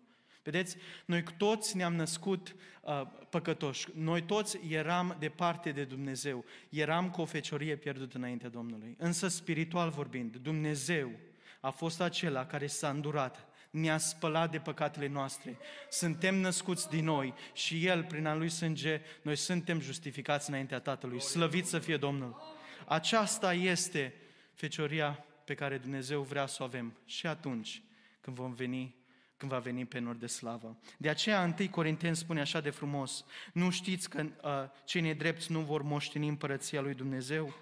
Vedeți, 0.43 0.77
noi 1.05 1.25
toți 1.37 1.77
ne-am 1.77 1.95
născut 1.95 2.55
uh, 2.83 3.03
păcătoși, 3.31 3.89
noi 3.95 4.23
toți 4.23 4.59
eram 4.69 5.17
departe 5.19 5.71
de 5.73 5.85
Dumnezeu, 5.85 6.45
eram 6.69 7.11
cu 7.11 7.21
o 7.21 7.25
feciorie 7.25 7.77
pierdută 7.77 8.17
înainte 8.17 8.49
Domnului. 8.49 8.97
Însă, 8.99 9.29
spiritual 9.29 9.91
vorbind, 9.91 10.37
Dumnezeu 10.37 11.11
a 11.61 11.71
fost 11.71 12.01
acela 12.01 12.47
care 12.47 12.67
s-a 12.67 12.89
îndurat 12.89 13.50
ne-a 13.71 13.99
spălat 13.99 14.51
de 14.51 14.59
păcatele 14.59 15.07
noastre. 15.07 15.59
Suntem 15.89 16.35
născuți 16.35 16.89
din 16.89 17.05
noi 17.05 17.35
și 17.53 17.87
El, 17.87 18.05
prin 18.05 18.27
al 18.27 18.39
Lui 18.39 18.49
sânge, 18.49 19.01
noi 19.23 19.37
suntem 19.37 19.81
justificați 19.81 20.49
înaintea 20.49 20.81
Tatălui. 20.81 21.21
Slăvit 21.21 21.67
să 21.67 21.79
fie 21.79 21.97
Domnul! 21.97 22.59
Aceasta 22.87 23.55
este 23.55 24.15
fecioria 24.55 25.25
pe 25.45 25.55
care 25.55 25.79
Dumnezeu 25.79 26.23
vrea 26.23 26.47
să 26.47 26.63
o 26.63 26.65
avem 26.65 26.97
și 27.05 27.27
atunci 27.27 27.83
când 28.21 28.37
vom 28.37 28.53
veni 28.53 28.99
când 29.41 29.53
va 29.53 29.59
veni 29.59 29.85
pe 29.85 29.99
nord 29.99 30.21
de 30.21 30.27
slavă. 30.27 30.79
De 30.97 31.09
aceea 31.09 31.55
1 31.59 31.69
Corinteni 31.69 32.17
spune 32.17 32.41
așa 32.41 32.61
de 32.61 32.71
frumos, 32.71 33.25
nu 33.53 33.71
știți 33.71 34.11
că 34.11 34.23
uh, 34.23 34.51
cei 34.85 35.01
nedrepți 35.01 35.53
nu 35.53 35.61
vor 35.61 35.83
moșteni 35.83 36.29
împărăția 36.29 36.81
lui 36.81 36.95
Dumnezeu? 36.95 37.55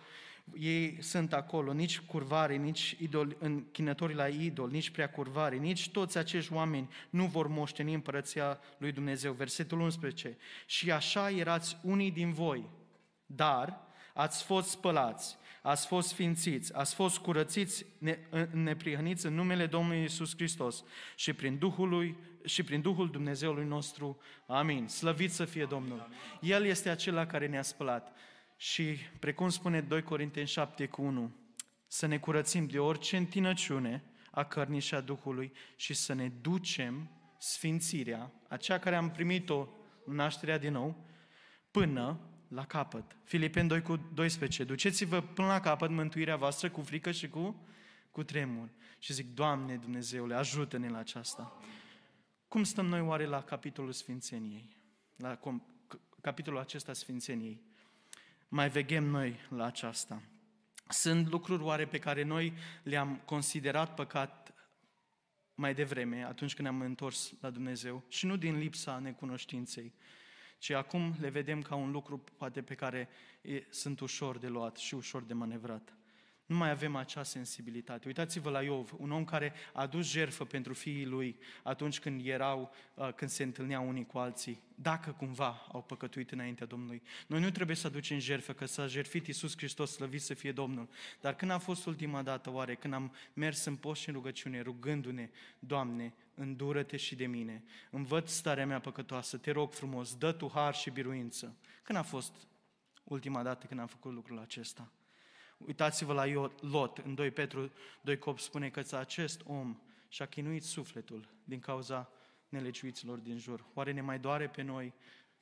Ei 0.59 0.99
sunt 1.01 1.33
acolo, 1.33 1.73
nici 1.73 2.01
curvare, 2.01 2.57
nici 2.57 2.97
idol, 3.01 3.37
închinătorii 3.39 4.17
la 4.17 4.29
idol, 4.29 4.71
nici 4.71 4.91
prea 4.91 5.11
curvare, 5.11 5.57
nici 5.57 5.91
toți 5.91 6.19
acești 6.19 6.53
oameni 6.53 6.89
nu 7.11 7.27
vor 7.27 7.47
moșteni 7.47 7.95
împărăția 7.95 8.61
lui 8.79 8.93
Dumnezeu. 8.93 9.33
Versetul 9.33 9.81
11. 9.81 10.37
Și 10.67 10.91
așa 10.91 11.31
erați 11.31 11.77
unii 11.83 12.11
din 12.11 12.33
voi, 12.33 12.69
dar 13.27 13.81
ați 14.15 14.45
fost 14.45 14.69
spălați, 14.69 15.37
ați 15.63 15.87
fost 15.87 16.09
sfințiți, 16.09 16.75
ați 16.75 16.95
fost 16.95 17.19
curățiți, 17.19 17.87
ne, 17.99 18.19
neprihăniți 18.53 19.27
în 19.27 19.35
numele 19.35 19.67
Domnului 19.67 20.03
Isus 20.03 20.35
Hristos 20.37 20.85
și 21.17 21.33
prin 21.33 21.59
Duhul 21.59 21.89
lui, 21.89 22.17
și 22.45 22.63
prin 22.63 22.81
Duhul 22.81 23.11
Dumnezeului 23.11 23.65
nostru. 23.65 24.19
Amin. 24.47 24.89
Slăvit 24.89 25.33
să 25.33 25.45
fie 25.45 25.65
Domnul. 25.65 26.09
El 26.41 26.65
este 26.65 26.89
acela 26.89 27.27
care 27.27 27.47
ne-a 27.47 27.63
spălat. 27.63 28.17
Și, 28.61 28.97
precum 29.19 29.49
spune 29.49 29.81
2 29.81 30.03
Corinteni 30.03 30.47
7 30.47 30.87
cu 30.87 31.03
1, 31.03 31.33
să 31.87 32.07
ne 32.07 32.19
curățim 32.19 32.67
de 32.67 32.79
orice 32.79 33.17
întinăciune 33.17 34.05
a 34.31 34.45
cărnii 34.45 34.81
și 34.81 34.95
a 34.95 35.01
Duhului 35.01 35.53
și 35.77 35.95
să 35.95 36.13
ne 36.13 36.29
ducem 36.29 37.11
sfințirea, 37.39 38.33
aceea 38.49 38.79
care 38.79 38.97
am 38.97 39.11
primit-o 39.11 39.69
în 40.05 40.15
nașterea 40.15 40.59
din 40.59 40.73
nou, 40.73 41.05
până 41.71 42.21
la 42.49 42.65
capăt. 42.65 43.17
Filipeni 43.25 43.69
2 43.69 43.83
cu 43.83 43.97
12. 44.15 44.65
Duceți-vă 44.65 45.21
până 45.21 45.49
la 45.49 45.61
capăt 45.61 45.91
mântuirea 45.91 46.37
voastră 46.37 46.71
cu 46.71 46.81
frică 46.81 47.11
și 47.11 47.29
cu, 47.29 47.67
cu 48.11 48.23
tremur. 48.23 48.69
Și 48.99 49.13
zic, 49.13 49.35
Doamne 49.35 49.77
Dumnezeule, 49.77 50.35
ajută-ne 50.35 50.89
la 50.89 50.99
aceasta. 50.99 51.57
Cum 52.49 52.65
stăm 52.65 52.87
noi 52.87 53.01
oare 53.01 53.25
la 53.25 53.43
capitolul 53.43 53.93
Sfințeniei? 53.93 54.77
La 55.17 55.39
capitolul 56.21 56.59
acesta 56.59 56.93
Sfințeniei 56.93 57.67
mai 58.49 58.69
veghem 58.69 59.05
noi 59.05 59.37
la 59.49 59.65
aceasta. 59.65 60.23
Sunt 60.89 61.31
lucruri 61.31 61.63
oare 61.63 61.87
pe 61.87 61.99
care 61.99 62.23
noi 62.23 62.53
le-am 62.83 63.23
considerat 63.25 63.95
păcat 63.95 64.55
mai 65.55 65.75
devreme, 65.75 66.25
atunci 66.25 66.55
când 66.55 66.69
ne-am 66.69 66.81
întors 66.81 67.33
la 67.41 67.51
Dumnezeu, 67.51 68.05
și 68.09 68.27
nu 68.27 68.37
din 68.37 68.59
lipsa 68.59 68.99
necunoștinței, 68.99 69.95
ci 70.59 70.71
acum 70.71 71.15
le 71.21 71.29
vedem 71.29 71.63
ca 71.63 71.75
un 71.75 71.91
lucru 71.91 72.19
poate 72.19 72.63
pe 72.63 72.75
care 72.75 73.09
e, 73.43 73.67
sunt 73.71 74.01
ușor 74.01 74.39
de 74.39 74.49
luat 74.49 74.77
și 74.77 74.95
ușor 74.95 75.23
de 75.23 75.35
manevrat. 75.35 75.97
Nu 76.49 76.57
mai 76.57 76.71
avem 76.71 76.97
acea 76.97 77.23
sensibilitate. 77.23 78.07
Uitați-vă 78.07 78.51
la 78.51 78.63
Iov, 78.63 78.93
un 78.97 79.11
om 79.11 79.25
care 79.25 79.53
a 79.73 79.87
dus 79.87 80.11
jertfă 80.11 80.45
pentru 80.45 80.75
fiii 80.75 81.07
lui 81.07 81.39
atunci 81.63 82.01
când 82.01 82.27
erau, 82.27 82.75
uh, 82.95 83.13
când 83.13 83.31
se 83.31 83.43
întâlneau 83.43 83.89
unii 83.89 84.07
cu 84.07 84.19
alții, 84.19 84.61
dacă 84.75 85.11
cumva 85.11 85.67
au 85.73 85.83
păcătuit 85.83 86.31
înaintea 86.31 86.67
Domnului. 86.67 87.03
Noi 87.27 87.41
nu 87.41 87.51
trebuie 87.51 87.77
să 87.77 87.87
aducem 87.87 88.19
jertfă, 88.19 88.53
că 88.53 88.65
s-a 88.65 88.87
jertfit 88.87 89.27
Iisus 89.27 89.57
Hristos, 89.57 89.93
slăvit 89.93 90.23
să 90.23 90.35
fie 90.35 90.53
Domnul. 90.53 90.89
Dar 91.21 91.35
când 91.35 91.51
a 91.51 91.59
fost 91.59 91.87
ultima 91.87 92.23
dată, 92.23 92.51
oare, 92.51 92.75
când 92.75 92.95
am 92.95 93.15
mers 93.33 93.65
în 93.65 93.77
post 93.77 94.01
și 94.01 94.09
în 94.09 94.15
rugăciune, 94.15 94.61
rugându-ne, 94.61 95.31
Doamne, 95.59 96.15
îndură-te 96.35 96.97
și 96.97 97.15
de 97.15 97.27
mine, 97.27 97.65
învăț 97.91 98.31
starea 98.31 98.67
mea 98.67 98.81
păcătoasă, 98.81 99.37
te 99.37 99.51
rog 99.51 99.73
frumos, 99.73 100.17
dă 100.17 100.33
tu 100.33 100.51
har 100.55 100.75
și 100.75 100.91
biruință. 100.91 101.57
Când 101.83 101.99
a 101.99 102.03
fost 102.03 102.33
ultima 103.05 103.43
dată 103.43 103.67
când 103.67 103.81
am 103.81 103.87
făcut 103.87 104.13
lucrul 104.13 104.39
acesta? 104.39 104.93
Uitați-vă 105.67 106.13
la 106.13 106.51
Lot, 106.61 106.99
în 106.99 107.15
2 107.15 107.31
Petru 107.31 107.73
2 108.01 108.19
Cop 108.19 108.39
spune 108.39 108.71
că 108.71 108.83
acest 108.97 109.41
om 109.45 109.79
și-a 110.09 110.27
chinuit 110.27 110.65
sufletul 110.65 111.29
din 111.45 111.61
cauza 111.61 112.11
nelegiuiților 112.49 113.19
din 113.19 113.39
jur. 113.39 113.65
Oare 113.75 113.93
ne 113.93 114.01
mai 114.01 114.19
doare 114.19 114.49
pe 114.49 114.63
noi 114.63 114.95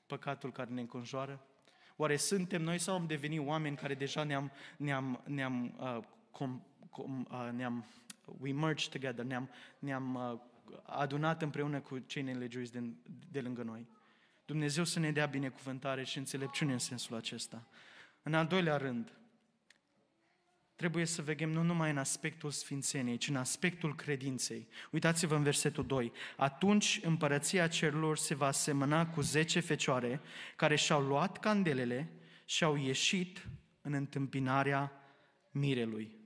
păcatul 0.06 0.52
care 0.52 0.70
ne 0.70 0.80
înconjoară? 0.80 1.46
Oare 1.96 2.16
suntem 2.16 2.62
noi 2.62 2.78
sau 2.78 2.94
am 2.94 3.06
devenit 3.06 3.46
oameni 3.46 3.76
care 3.76 3.94
deja 3.94 4.22
ne-am, 4.22 4.52
ne-am, 4.76 5.22
ne-am, 5.24 5.74
uh, 5.78 6.04
com, 6.30 6.62
com, 6.90 7.26
uh, 7.30 7.48
ne-am 7.52 7.84
we 8.40 8.52
merged 8.52 8.90
together, 8.90 9.24
ne-am, 9.24 9.50
ne-am 9.78 10.14
uh, 10.14 10.38
adunat 10.82 11.42
împreună 11.42 11.80
cu 11.80 11.98
cei 11.98 12.22
nelegiuiți 12.22 12.72
de, 12.72 12.82
de 13.30 13.40
lângă 13.40 13.62
noi? 13.62 13.86
Dumnezeu 14.44 14.84
să 14.84 14.98
ne 14.98 15.12
dea 15.12 15.26
binecuvântare 15.26 16.04
și 16.04 16.18
înțelepciune 16.18 16.72
în 16.72 16.78
sensul 16.78 17.16
acesta. 17.16 17.66
În 18.22 18.34
al 18.34 18.46
doilea 18.46 18.76
rând, 18.76 19.12
trebuie 20.76 21.04
să 21.04 21.22
vegem 21.22 21.50
nu 21.50 21.62
numai 21.62 21.90
în 21.90 21.98
aspectul 21.98 22.50
sfințeniei, 22.50 23.16
ci 23.16 23.28
în 23.28 23.36
aspectul 23.36 23.94
credinței. 23.94 24.68
Uitați-vă 24.90 25.34
în 25.34 25.42
versetul 25.42 25.86
2. 25.86 26.12
Atunci 26.36 27.00
împărăția 27.02 27.68
cerurilor 27.68 28.16
se 28.16 28.34
va 28.34 28.50
semăna 28.50 29.06
cu 29.06 29.20
zece 29.20 29.60
fecioare 29.60 30.20
care 30.56 30.76
și-au 30.76 31.02
luat 31.02 31.38
candelele 31.38 32.12
și 32.44 32.64
au 32.64 32.76
ieșit 32.76 33.48
în 33.82 33.92
întâmpinarea 33.92 34.92
mirelui. 35.50 36.16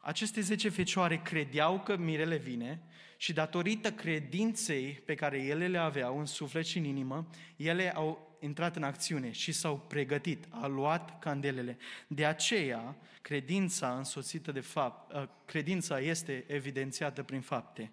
Aceste 0.00 0.40
zece 0.40 0.68
fecioare 0.68 1.20
credeau 1.22 1.80
că 1.80 1.96
mirele 1.96 2.36
vine 2.36 2.82
și 3.20 3.32
datorită 3.32 3.92
credinței 3.92 4.92
pe 4.92 5.14
care 5.14 5.42
ele 5.42 5.68
le 5.68 5.78
aveau 5.78 6.18
în 6.18 6.24
suflet 6.24 6.64
și 6.64 6.78
în 6.78 6.84
inimă, 6.84 7.28
ele 7.56 7.94
au 7.94 8.36
intrat 8.40 8.76
în 8.76 8.82
acțiune 8.82 9.30
și 9.30 9.52
s-au 9.52 9.78
pregătit, 9.78 10.46
au 10.50 10.70
luat 10.70 11.18
candelele. 11.18 11.78
De 12.06 12.26
aceea, 12.26 12.96
credința 13.22 13.96
însoțită 13.96 14.52
de 14.52 14.60
fapt, 14.60 15.12
ă, 15.12 15.28
credința 15.44 16.00
este 16.00 16.44
evidențiată 16.46 17.22
prin 17.22 17.40
fapte. 17.40 17.92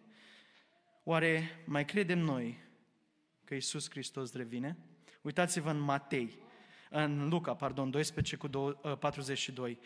Oare 1.03 1.63
mai 1.65 1.85
credem 1.85 2.19
noi 2.19 2.57
că 3.43 3.55
Isus 3.55 3.89
Hristos 3.89 4.33
revine? 4.33 4.77
Uitați-vă 5.21 5.69
în 5.69 5.79
Matei, 5.79 6.39
în 6.89 7.29
Luca, 7.29 7.55
pardon, 7.55 7.89
12 7.89 8.35
cu 8.35 8.47
42. 8.99 9.71
Ă, 9.81 9.85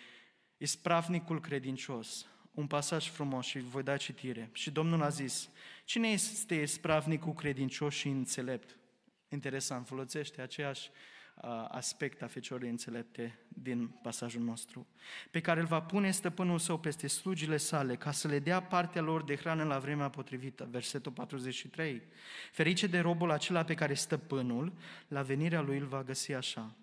Ispravnicul 0.57 1.39
credincios, 1.39 2.25
un 2.51 2.67
pasaj 2.67 3.10
frumos 3.10 3.46
și 3.46 3.60
voi 3.60 3.84
da 3.84 3.98
citire. 3.98 4.50
Și 4.53 4.72
Domnul 4.72 5.01
a 5.01 5.10
zis, 5.10 5.50
cine 5.86 6.08
este 6.08 6.55
ispravnicul 6.55 7.34
credincios 7.34 7.93
și 7.93 8.08
înțelept? 8.08 8.77
Interesant, 9.29 9.88
folosește 9.88 10.41
aceeași 10.41 10.89
aspect 11.67 12.22
a 12.22 12.27
feciorii 12.27 12.70
înțelepte 12.70 13.39
din 13.48 13.88
pasajul 13.88 14.41
nostru, 14.41 14.88
pe 15.31 15.41
care 15.41 15.60
îl 15.60 15.65
va 15.65 15.81
pune 15.81 16.12
stăpânul 16.12 16.60
său 16.60 16.79
peste 16.79 17.08
slugile 17.08 17.58
sale, 17.58 17.96
ca 17.96 18.12
să 18.12 18.27
le 18.27 18.39
dea 18.39 18.62
partea 18.62 19.01
lor 19.01 19.24
de 19.24 19.36
hrană 19.36 19.63
la 19.63 19.79
vremea 19.79 20.10
potrivită. 20.10 20.67
Versetul 20.72 21.12
43. 21.12 22.01
Ferice 22.51 22.88
de 22.88 23.00
robul 23.00 23.31
acela 23.31 23.63
pe 23.63 23.74
care 23.74 23.93
stăpânul, 23.93 24.74
la 25.08 25.22
venirea 25.22 25.62
lui, 25.62 25.77
îl 25.77 25.86
va 25.86 26.03
găsi 26.03 26.34
așa. 26.34 26.75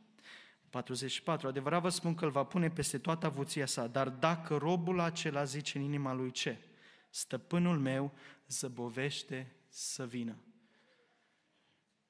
44. 0.71 1.49
Adevărat 1.49 1.81
vă 1.81 1.89
spun 1.89 2.15
că 2.15 2.25
îl 2.25 2.31
va 2.31 2.45
pune 2.45 2.71
peste 2.71 2.99
toată 2.99 3.27
avuția 3.27 3.67
sa, 3.67 3.87
dar 3.87 4.09
dacă 4.09 4.57
robul 4.57 5.01
acela 5.01 5.45
zice 5.45 5.79
în 5.79 5.85
inima 5.85 6.13
lui 6.13 6.31
ce? 6.31 6.59
Stăpânul 7.11 7.79
meu 7.79 8.13
zăbovește 8.47 9.53
să 9.69 10.07
vină. 10.07 10.37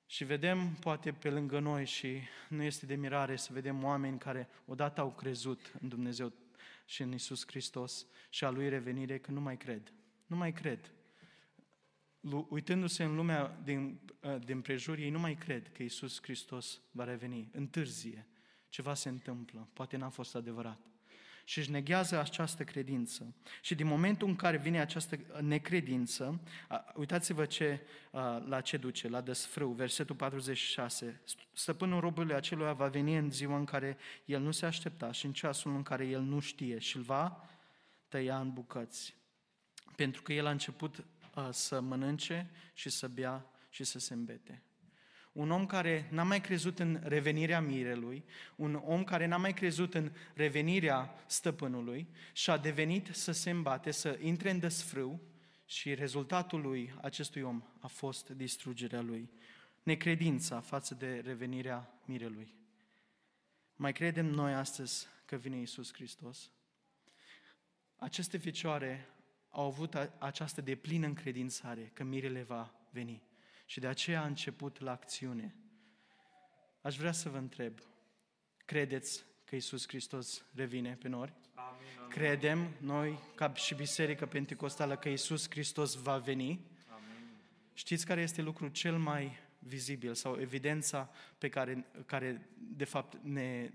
Și 0.07 0.25
vedem, 0.25 0.75
poate 0.81 1.12
pe 1.12 1.31
lângă 1.31 1.59
noi, 1.59 1.85
și 1.85 2.21
nu 2.49 2.62
este 2.62 2.87
de 2.87 2.95
mirare 2.95 3.37
să 3.37 3.53
vedem 3.53 3.85
oameni 3.85 4.19
care 4.19 4.49
odată 4.65 5.00
au 5.00 5.12
crezut 5.12 5.73
în 5.81 5.88
Dumnezeu 5.88 6.33
și 6.87 7.03
în 7.03 7.12
Isus 7.12 7.47
Hristos 7.47 8.07
și 8.31 8.45
a 8.45 8.50
Lui 8.50 8.69
revenire, 8.69 9.19
că 9.19 9.31
nu 9.31 9.41
mai 9.41 9.57
cred. 9.57 9.93
Nu 10.27 10.37
mai 10.37 10.53
cred. 10.53 10.93
Uitându-se 12.49 13.05
în 13.05 13.15
lumea 13.15 13.61
din, 13.65 14.00
din 14.45 14.61
prejur, 14.61 14.99
ei 14.99 15.11
nu 15.11 15.19
mai 15.19 15.35
cred 15.35 15.73
că 15.73 15.83
Isus 15.83 16.23
Hristos 16.23 16.81
va 16.91 17.05
reveni. 17.05 17.50
Întârzie 17.53 18.27
ceva 18.69 18.95
se 18.95 19.09
întâmplă, 19.09 19.69
poate 19.73 19.97
n-a 19.97 20.09
fost 20.09 20.35
adevărat. 20.35 20.79
Și 21.45 21.59
își 21.59 21.71
neghează 21.71 22.21
această 22.21 22.65
credință. 22.65 23.35
Și 23.63 23.75
din 23.75 23.87
momentul 23.87 24.29
în 24.29 24.37
care 24.37 24.57
vine 24.57 24.81
această 24.81 25.19
necredință, 25.41 26.41
uitați-vă 26.95 27.45
ce, 27.45 27.81
la 28.45 28.61
ce 28.61 28.77
duce, 28.77 29.09
la 29.09 29.21
desfrâu, 29.21 29.71
versetul 29.71 30.15
46. 30.15 31.21
Stăpânul 31.53 32.01
robului 32.01 32.35
acelui 32.35 32.75
va 32.75 32.89
veni 32.89 33.17
în 33.17 33.31
ziua 33.31 33.57
în 33.57 33.65
care 33.65 33.97
el 34.25 34.41
nu 34.41 34.51
se 34.51 34.67
aștepta 34.67 35.13
și 35.13 35.27
în 35.27 35.33
ceasul 35.33 35.75
în 35.75 35.83
care 35.83 36.07
el 36.07 36.21
nu 36.21 36.41
știe 36.41 36.79
și 36.79 36.97
îl 36.97 37.03
va 37.03 37.49
tăia 38.09 38.41
în 38.41 38.53
bucăți. 38.53 39.15
Pentru 39.97 40.23
că 40.23 40.33
el 40.33 40.47
a 40.47 40.51
început 40.51 41.05
să 41.51 41.81
mănânce 41.81 42.51
și 42.75 42.91
să 42.91 43.09
bea 43.09 43.47
și 43.69 43.85
să 43.85 43.99
se 43.99 44.15
îmbete 44.15 44.63
un 45.38 45.50
om 45.50 45.66
care 45.66 46.09
n-a 46.11 46.23
mai 46.23 46.40
crezut 46.40 46.78
în 46.78 47.00
revenirea 47.02 47.61
mirelui, 47.61 48.25
un 48.57 48.75
om 48.75 49.04
care 49.04 49.26
n-a 49.26 49.37
mai 49.37 49.54
crezut 49.54 49.95
în 49.95 50.12
revenirea 50.35 51.15
stăpânului 51.26 52.08
și 52.32 52.50
a 52.50 52.58
devenit 52.58 53.08
să 53.13 53.32
se 53.32 53.50
îmbate, 53.50 53.91
să 53.91 54.19
intre 54.21 54.50
în 54.50 54.58
desfrâu 54.58 55.21
și 55.67 55.95
rezultatul 55.95 56.60
lui, 56.60 56.95
acestui 57.02 57.43
om, 57.43 57.63
a 57.80 57.86
fost 57.86 58.28
distrugerea 58.28 59.00
lui. 59.00 59.30
Necredința 59.82 60.60
față 60.60 60.95
de 60.95 61.23
revenirea 61.25 62.00
mirelui. 62.04 62.54
Mai 63.76 63.93
credem 63.93 64.26
noi 64.26 64.54
astăzi 64.54 65.06
că 65.25 65.36
vine 65.36 65.60
Isus 65.60 65.93
Hristos? 65.93 66.50
Aceste 67.97 68.36
ficioare 68.36 69.08
au 69.50 69.67
avut 69.67 69.95
această 70.19 70.60
deplină 70.60 71.06
încredințare 71.06 71.91
că 71.95 72.04
mirele 72.04 72.43
va 72.43 72.75
veni 72.91 73.27
și 73.69 73.81
de 73.81 73.87
aceea 73.87 74.23
a 74.23 74.26
început 74.26 74.81
la 74.81 74.91
acțiune. 74.91 75.54
Aș 76.81 76.97
vrea 76.97 77.13
să 77.13 77.28
vă 77.28 77.37
întreb, 77.37 77.78
credeți 78.65 79.25
că 79.45 79.57
Isus 79.57 79.89
Hristos 79.89 80.45
revine 80.54 80.95
pe 80.95 81.09
nori? 81.09 81.35
Amin, 81.54 81.87
amin. 81.99 82.11
Credem 82.11 82.69
noi, 82.81 83.19
ca 83.35 83.54
și 83.54 83.75
Biserică 83.75 84.26
Pentecostală, 84.26 84.97
că 84.97 85.09
Isus 85.09 85.50
Hristos 85.50 85.95
va 85.95 86.19
veni? 86.19 86.61
Amin. 86.87 87.26
Știți 87.73 88.07
care 88.07 88.21
este 88.21 88.43
lucrul 88.43 88.69
cel 88.69 88.99
mai 88.99 89.39
vizibil 89.59 90.15
sau 90.15 90.41
evidența 90.41 91.11
pe 91.39 91.49
care, 91.49 91.87
care 92.07 92.49
de 92.57 92.85
fapt 92.85 93.19
ne, 93.23 93.71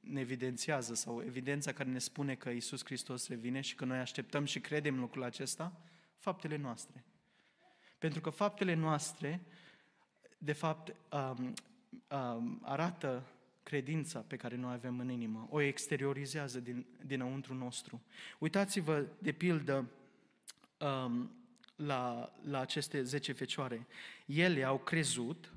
ne 0.00 0.20
evidențiază 0.20 0.94
sau 0.94 1.22
evidența 1.22 1.72
care 1.72 1.88
ne 1.88 1.98
spune 1.98 2.34
că 2.34 2.50
Isus 2.50 2.84
Hristos 2.84 3.28
revine 3.28 3.60
și 3.60 3.74
că 3.74 3.84
noi 3.84 3.98
așteptăm 3.98 4.44
și 4.44 4.60
credem 4.60 4.98
lucrul 4.98 5.22
acesta? 5.22 5.80
Faptele 6.16 6.56
noastre. 6.56 7.04
Pentru 7.98 8.20
că 8.20 8.30
faptele 8.30 8.74
noastre, 8.74 9.40
de 10.38 10.52
fapt, 10.52 10.94
um, 11.12 11.54
um, 12.10 12.60
arată 12.62 13.26
credința 13.62 14.20
pe 14.20 14.36
care 14.36 14.56
noi 14.56 14.72
avem 14.72 14.98
în 14.98 15.10
inimă, 15.10 15.48
o 15.50 15.60
exteriorizează 15.60 16.60
din, 16.60 16.86
dinăuntru 17.06 17.54
nostru. 17.54 18.02
Uitați-vă, 18.38 19.06
de 19.18 19.32
pildă, 19.32 19.90
um, 20.78 21.30
la, 21.76 22.32
la 22.42 22.60
aceste 22.60 23.02
zece 23.02 23.32
fecioare. 23.32 23.86
Ele 24.26 24.64
au 24.64 24.78
crezut 24.78 25.52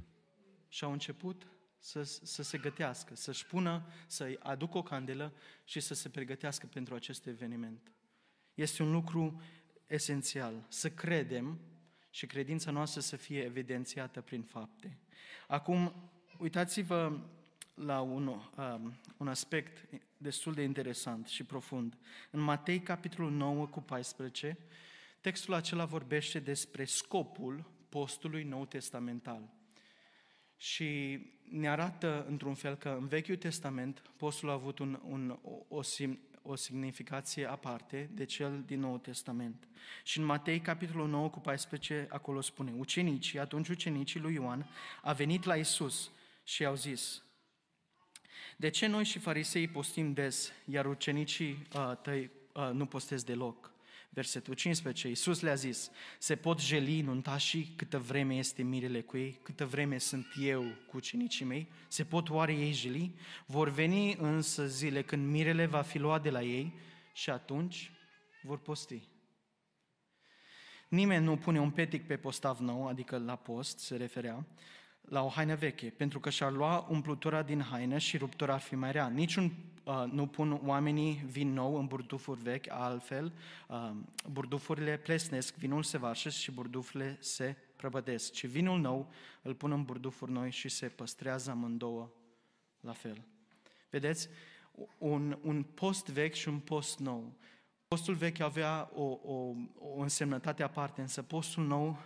și 0.67 0.83
au 0.83 0.91
început 0.91 1.47
să, 1.79 2.03
să 2.03 2.43
se 2.43 2.57
gătească, 2.57 3.15
să-și 3.15 3.45
pună, 3.45 3.85
să-i 4.07 4.37
aducă 4.39 4.77
o 4.77 4.83
candelă 4.83 5.33
și 5.65 5.79
să 5.79 5.93
se 5.93 6.09
pregătească 6.09 6.65
pentru 6.73 6.95
acest 6.95 7.25
eveniment. 7.25 7.91
Este 8.53 8.83
un 8.83 8.91
lucru 8.91 9.41
esențial, 9.87 10.65
să 10.67 10.89
credem 10.89 11.59
și 12.11 12.25
credința 12.25 12.71
noastră 12.71 13.01
să 13.01 13.15
fie 13.15 13.43
evidențiată 13.43 14.21
prin 14.21 14.41
fapte. 14.41 14.97
Acum, 15.47 15.93
uitați-vă 16.37 17.19
la 17.73 18.01
un, 18.01 18.27
um, 18.27 18.99
un 19.17 19.27
aspect 19.27 19.89
destul 20.17 20.53
de 20.53 20.61
interesant 20.61 21.27
și 21.27 21.43
profund. 21.43 21.97
În 22.31 22.39
Matei, 22.39 22.79
capitolul 22.79 23.31
9 23.31 23.67
cu 23.67 23.81
14, 23.81 24.57
textul 25.21 25.53
acela 25.53 25.85
vorbește 25.85 26.39
despre 26.39 26.85
scopul 26.85 27.71
postului 27.89 28.43
nou 28.43 28.65
testamental. 28.65 29.49
Și 30.57 31.19
ne 31.49 31.69
arată, 31.69 32.25
într-un 32.27 32.53
fel, 32.53 32.75
că 32.75 32.97
în 32.99 33.07
Vechiul 33.07 33.35
Testament 33.35 34.01
postul 34.17 34.49
a 34.49 34.53
avut 34.53 34.79
un, 34.79 34.99
un, 35.03 35.39
o, 35.41 35.65
o, 35.67 35.81
o 36.41 36.55
semnificație 36.55 37.45
aparte 37.49 38.09
de 38.13 38.25
cel 38.25 38.63
din 38.65 38.79
Noul 38.79 38.99
Testament. 38.99 39.67
Și 40.03 40.19
în 40.19 40.25
Matei, 40.25 40.59
capitolul 40.59 41.07
9 41.07 41.29
cu 41.29 41.39
14, 41.39 42.07
acolo 42.09 42.41
spune, 42.41 42.73
ucenicii, 42.77 43.39
atunci 43.39 43.69
ucenicii 43.69 44.19
lui 44.19 44.33
Ioan, 44.33 44.69
a 45.01 45.13
venit 45.13 45.43
la 45.43 45.55
Isus 45.55 46.11
și 46.43 46.61
i-au 46.61 46.75
zis, 46.75 47.23
de 48.57 48.69
ce 48.69 48.87
noi 48.87 49.03
și 49.03 49.19
farisei 49.19 49.67
postim 49.67 50.13
des, 50.13 50.51
iar 50.65 50.85
ucenicii 50.85 51.67
uh, 51.75 51.97
tăi 52.01 52.29
uh, 52.53 52.69
nu 52.73 52.85
postez 52.85 53.23
deloc? 53.23 53.70
Versetul 54.13 54.53
15, 54.53 55.07
Iisus 55.07 55.41
le-a 55.41 55.55
zis, 55.55 55.91
se 56.19 56.35
pot 56.35 56.59
jeli 56.59 57.01
nuntașii 57.01 57.73
câtă 57.75 57.99
vreme 57.99 58.35
este 58.35 58.63
mirele 58.63 59.01
cu 59.01 59.17
ei, 59.17 59.39
câtă 59.43 59.65
vreme 59.65 59.97
sunt 59.97 60.25
eu 60.41 60.63
cu 60.87 60.97
ucenicii 60.97 61.45
mei, 61.45 61.71
se 61.87 62.03
pot 62.03 62.29
oare 62.29 62.53
ei 62.53 62.71
jeli? 62.71 63.15
Vor 63.45 63.69
veni 63.69 64.15
însă 64.15 64.67
zile 64.67 65.01
când 65.01 65.31
mirele 65.31 65.65
va 65.65 65.81
fi 65.81 65.97
luat 65.97 66.21
de 66.21 66.29
la 66.29 66.41
ei 66.41 66.73
și 67.13 67.29
atunci 67.29 67.91
vor 68.43 68.59
posti. 68.59 69.07
Nimeni 70.87 71.23
nu 71.23 71.37
pune 71.37 71.59
un 71.59 71.71
petic 71.71 72.07
pe 72.07 72.17
postav 72.17 72.59
nou, 72.59 72.87
adică 72.87 73.17
la 73.17 73.35
post 73.35 73.79
se 73.79 73.95
referea, 73.95 74.45
la 75.01 75.23
o 75.23 75.27
haină 75.27 75.55
veche, 75.55 75.93
pentru 75.97 76.19
că 76.19 76.29
și-ar 76.29 76.51
lua 76.51 76.87
umplutura 76.89 77.43
din 77.43 77.61
haină 77.61 77.97
și 77.97 78.17
ruptura 78.17 78.53
ar 78.53 78.59
fi 78.59 78.75
mai 78.75 78.91
rea. 78.91 79.07
Niciun 79.07 79.53
uh, 79.83 80.03
nu 80.11 80.27
pun 80.27 80.59
oamenii 80.65 81.23
vin 81.25 81.53
nou 81.53 81.75
în 81.75 81.85
burdufuri 81.85 82.41
vechi, 82.41 82.69
altfel 82.69 83.33
uh, 83.67 83.91
burdufurile 84.31 84.97
plesnesc, 84.97 85.55
vinul 85.55 85.83
se 85.83 85.97
varsă 85.97 86.29
și 86.29 86.51
burdufurile 86.51 87.17
se 87.19 87.55
prăbădesc, 87.75 88.31
ci 88.31 88.45
vinul 88.45 88.79
nou 88.79 89.11
îl 89.41 89.53
pun 89.53 89.71
în 89.71 89.83
burdufuri 89.83 90.31
noi 90.31 90.51
și 90.51 90.69
se 90.69 90.87
păstrează 90.87 91.51
amândouă 91.51 92.09
la 92.79 92.93
fel. 92.93 93.23
Vedeți? 93.89 94.29
Un, 94.97 95.37
un 95.41 95.63
post 95.63 96.09
vechi 96.09 96.33
și 96.33 96.47
un 96.47 96.59
post 96.59 96.99
nou. 96.99 97.33
Postul 97.87 98.13
vechi 98.13 98.39
avea 98.39 98.89
o, 98.93 99.19
o, 99.23 99.53
o 99.79 99.99
însemnătate 99.99 100.63
aparte, 100.63 101.01
însă 101.01 101.21
postul 101.21 101.65
nou 101.65 101.97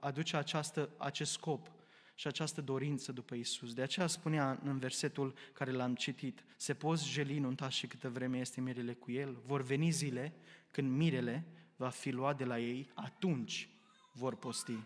aduce 0.00 0.36
această, 0.36 0.90
acest 0.96 1.32
scop 1.32 1.70
și 2.14 2.26
această 2.26 2.60
dorință 2.60 3.12
după 3.12 3.34
Isus. 3.34 3.74
De 3.74 3.82
aceea 3.82 4.06
spunea 4.06 4.60
în 4.64 4.78
versetul 4.78 5.34
care 5.52 5.70
l-am 5.70 5.94
citit, 5.94 6.44
se 6.56 6.74
poți 6.74 7.08
jeli 7.08 7.38
nunta 7.38 7.68
și 7.68 7.86
câtă 7.86 8.08
vreme 8.08 8.38
este 8.38 8.60
mirele 8.60 8.92
cu 8.92 9.10
el. 9.10 9.36
Vor 9.46 9.62
veni 9.62 9.90
zile 9.90 10.32
când 10.70 10.96
mirele 10.96 11.46
va 11.76 11.88
fi 11.88 12.10
luat 12.10 12.36
de 12.36 12.44
la 12.44 12.58
ei, 12.58 12.90
atunci 12.94 13.68
vor 14.12 14.36
posti. 14.36 14.78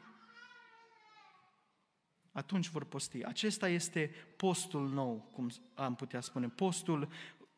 Atunci 2.32 2.68
vor 2.68 2.84
posti. 2.84 3.24
Acesta 3.24 3.68
este 3.68 4.10
postul 4.36 4.88
nou, 4.88 5.28
cum 5.32 5.50
am 5.74 5.94
putea 5.94 6.20
spune. 6.20 6.48
Postul, 6.48 7.08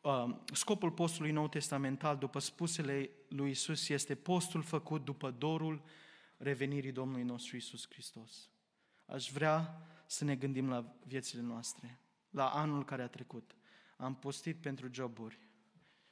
uh, 0.01 0.35
scopul 0.53 0.91
postului 0.91 1.31
nou 1.31 1.47
testamental, 1.47 2.17
după 2.17 2.39
spusele 2.39 3.09
lui 3.27 3.49
Isus, 3.49 3.89
este 3.89 4.15
postul 4.15 4.61
făcut 4.61 5.05
după 5.05 5.31
dorul 5.31 5.81
revenirii 6.37 6.91
Domnului 6.91 7.23
nostru 7.23 7.55
Isus 7.55 7.87
Hristos. 7.89 8.50
Aș 9.11 9.31
vrea 9.31 9.81
să 10.05 10.23
ne 10.23 10.35
gândim 10.35 10.69
la 10.69 10.95
viețile 11.05 11.41
noastre, 11.41 11.99
la 12.29 12.49
anul 12.49 12.85
care 12.85 13.01
a 13.01 13.07
trecut. 13.07 13.55
Am 13.97 14.15
postit 14.15 14.57
pentru 14.57 14.89
joburi, 14.91 15.39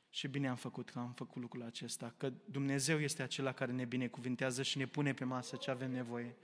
și 0.10 0.28
bine 0.28 0.48
am 0.48 0.56
făcut 0.56 0.90
că 0.90 1.00
am 1.00 1.14
făcut 1.14 1.42
lucrul 1.42 1.64
acesta, 1.64 2.14
că 2.18 2.34
Dumnezeu 2.46 3.00
este 3.00 3.22
acela 3.22 3.52
care 3.52 3.72
ne 3.72 3.86
binecuvintează 3.86 4.64
și 4.64 4.78
ne 4.78 4.86
pune 4.86 5.14
pe 5.14 5.24
masă 5.24 5.56
ce 5.56 5.72
avem 5.72 5.92
nevoie. 5.92 6.36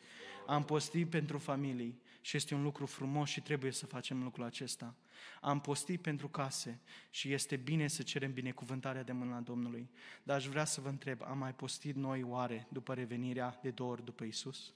Am 0.47 0.63
postit 0.63 1.09
pentru 1.09 1.37
familii 1.37 2.01
și 2.21 2.37
este 2.37 2.55
un 2.55 2.63
lucru 2.63 2.85
frumos 2.85 3.29
și 3.29 3.41
trebuie 3.41 3.71
să 3.71 3.85
facem 3.85 4.23
lucrul 4.23 4.43
acesta. 4.43 4.95
Am 5.41 5.61
postit 5.61 6.01
pentru 6.01 6.27
case 6.27 6.81
și 7.09 7.33
este 7.33 7.55
bine 7.55 7.87
să 7.87 8.03
cerem 8.03 8.33
binecuvântarea 8.33 9.03
de 9.03 9.11
mâna 9.11 9.39
Domnului. 9.39 9.89
Dar 10.23 10.35
aș 10.35 10.47
vrea 10.47 10.65
să 10.65 10.81
vă 10.81 10.89
întreb, 10.89 11.21
am 11.23 11.37
mai 11.37 11.53
postit 11.53 11.95
noi 11.95 12.23
oare 12.23 12.67
după 12.71 12.93
revenirea 12.93 13.59
de 13.61 13.69
două 13.69 13.91
ori 13.91 14.05
după 14.05 14.23
Isus? 14.23 14.73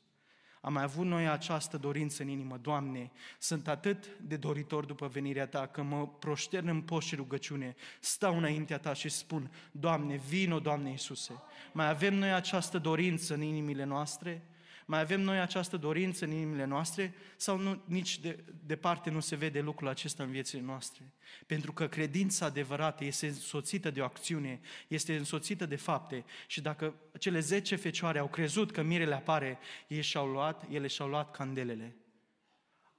Am 0.62 0.74
mai 0.74 0.84
avut 0.84 1.06
noi 1.06 1.28
această 1.28 1.78
dorință 1.78 2.24
în 2.24 2.30
inimă, 2.30 2.58
Doamne, 2.58 3.12
sunt 3.39 3.67
atât 3.67 4.17
de 4.22 4.36
doritor 4.36 4.86
după 4.86 5.08
venirea 5.08 5.48
Ta 5.48 5.67
că 5.67 5.82
mă 5.82 6.08
proștern 6.08 6.67
în 6.67 6.82
post 6.82 7.08
și 7.08 7.15
rugăciune, 7.15 7.76
stau 8.00 8.38
înaintea 8.38 8.78
Ta 8.78 8.93
și 8.93 9.10
spun, 9.10 9.52
Doamne, 9.72 10.22
vino, 10.28 10.60
Doamne 10.60 10.89
Iisuse. 10.89 11.34
Mai 11.74 11.89
avem 11.89 12.13
noi 12.13 12.34
această 12.34 12.78
dorință 12.78 13.34
în 13.34 13.41
inimile 13.41 13.84
noastre? 13.84 14.48
Mai 14.89 14.99
avem 14.99 15.21
noi 15.21 15.39
această 15.39 15.78
dorință 15.78 16.25
în 16.25 16.32
inimile 16.32 16.65
noastre 16.65 17.13
sau 17.38 17.58
nu, 17.58 17.82
nici 17.86 18.19
de, 18.19 18.43
departe 18.65 19.10
nu 19.10 19.19
se 19.19 19.36
vede 19.36 19.62
lucrul 19.62 19.88
acesta 19.88 20.23
în 20.23 20.32
viețile 20.32 20.62
noastre? 20.62 21.13
Pentru 21.45 21.73
că 21.73 21.88
credința 21.88 22.45
adevărată 22.45 23.04
este 23.04 23.28
însoțită 23.28 23.91
de 23.91 24.02
o 24.02 24.04
acțiune, 24.04 24.60
este 24.88 25.15
însoțită 25.15 25.65
de 25.65 25.75
fapte 25.75 26.25
și 26.47 26.62
dacă 26.62 26.95
cele 27.19 27.39
zece 27.39 27.75
fecioare 27.75 28.19
au 28.19 28.28
crezut 28.28 28.71
că 28.71 28.82
mirele 28.82 29.15
apare, 29.15 29.60
ei 29.88 30.02
și-au 30.02 30.28
luat, 30.28 30.65
ele 30.69 30.88
și-au 30.88 31.08
luat 31.08 31.32
candelele. 31.32 31.95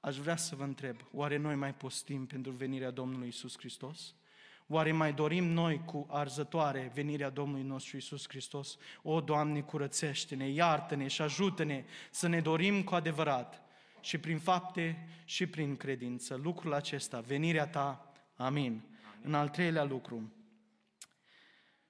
Aș 0.01 0.17
vrea 0.17 0.37
să 0.37 0.57
vă 0.57 0.63
întreb, 0.63 0.97
oare 1.13 1.37
noi 1.37 1.55
mai 1.55 1.75
postim 1.75 2.27
pentru 2.27 2.53
venirea 2.53 2.91
Domnului 2.91 3.29
Isus 3.29 3.59
Hristos? 3.59 4.15
Oare 4.73 4.93
mai 4.93 5.13
dorim 5.13 5.45
noi 5.45 5.85
cu 5.85 6.07
arzătoare 6.11 6.91
venirea 6.95 7.31
Domnului 7.31 7.63
nostru 7.63 7.97
Isus 7.97 8.29
Hristos? 8.29 8.77
O, 9.03 9.21
Doamne, 9.21 9.61
curățește-ne, 9.61 10.49
iartă-ne 10.49 11.07
și 11.07 11.23
ajută-ne 11.23 11.85
să 12.11 12.29
ne 12.29 12.41
dorim 12.41 12.83
cu 12.83 12.95
adevărat 12.95 13.63
și 14.01 14.19
prin 14.19 14.39
fapte 14.39 15.09
și 15.25 15.47
prin 15.47 15.77
credință. 15.77 16.41
Lucrul 16.43 16.75
acesta, 16.75 17.21
venirea 17.21 17.67
Ta, 17.67 18.13
amin. 18.37 18.63
amin. 18.63 18.83
În 19.23 19.35
al 19.35 19.49
treilea 19.49 19.85
lucru, 19.85 20.33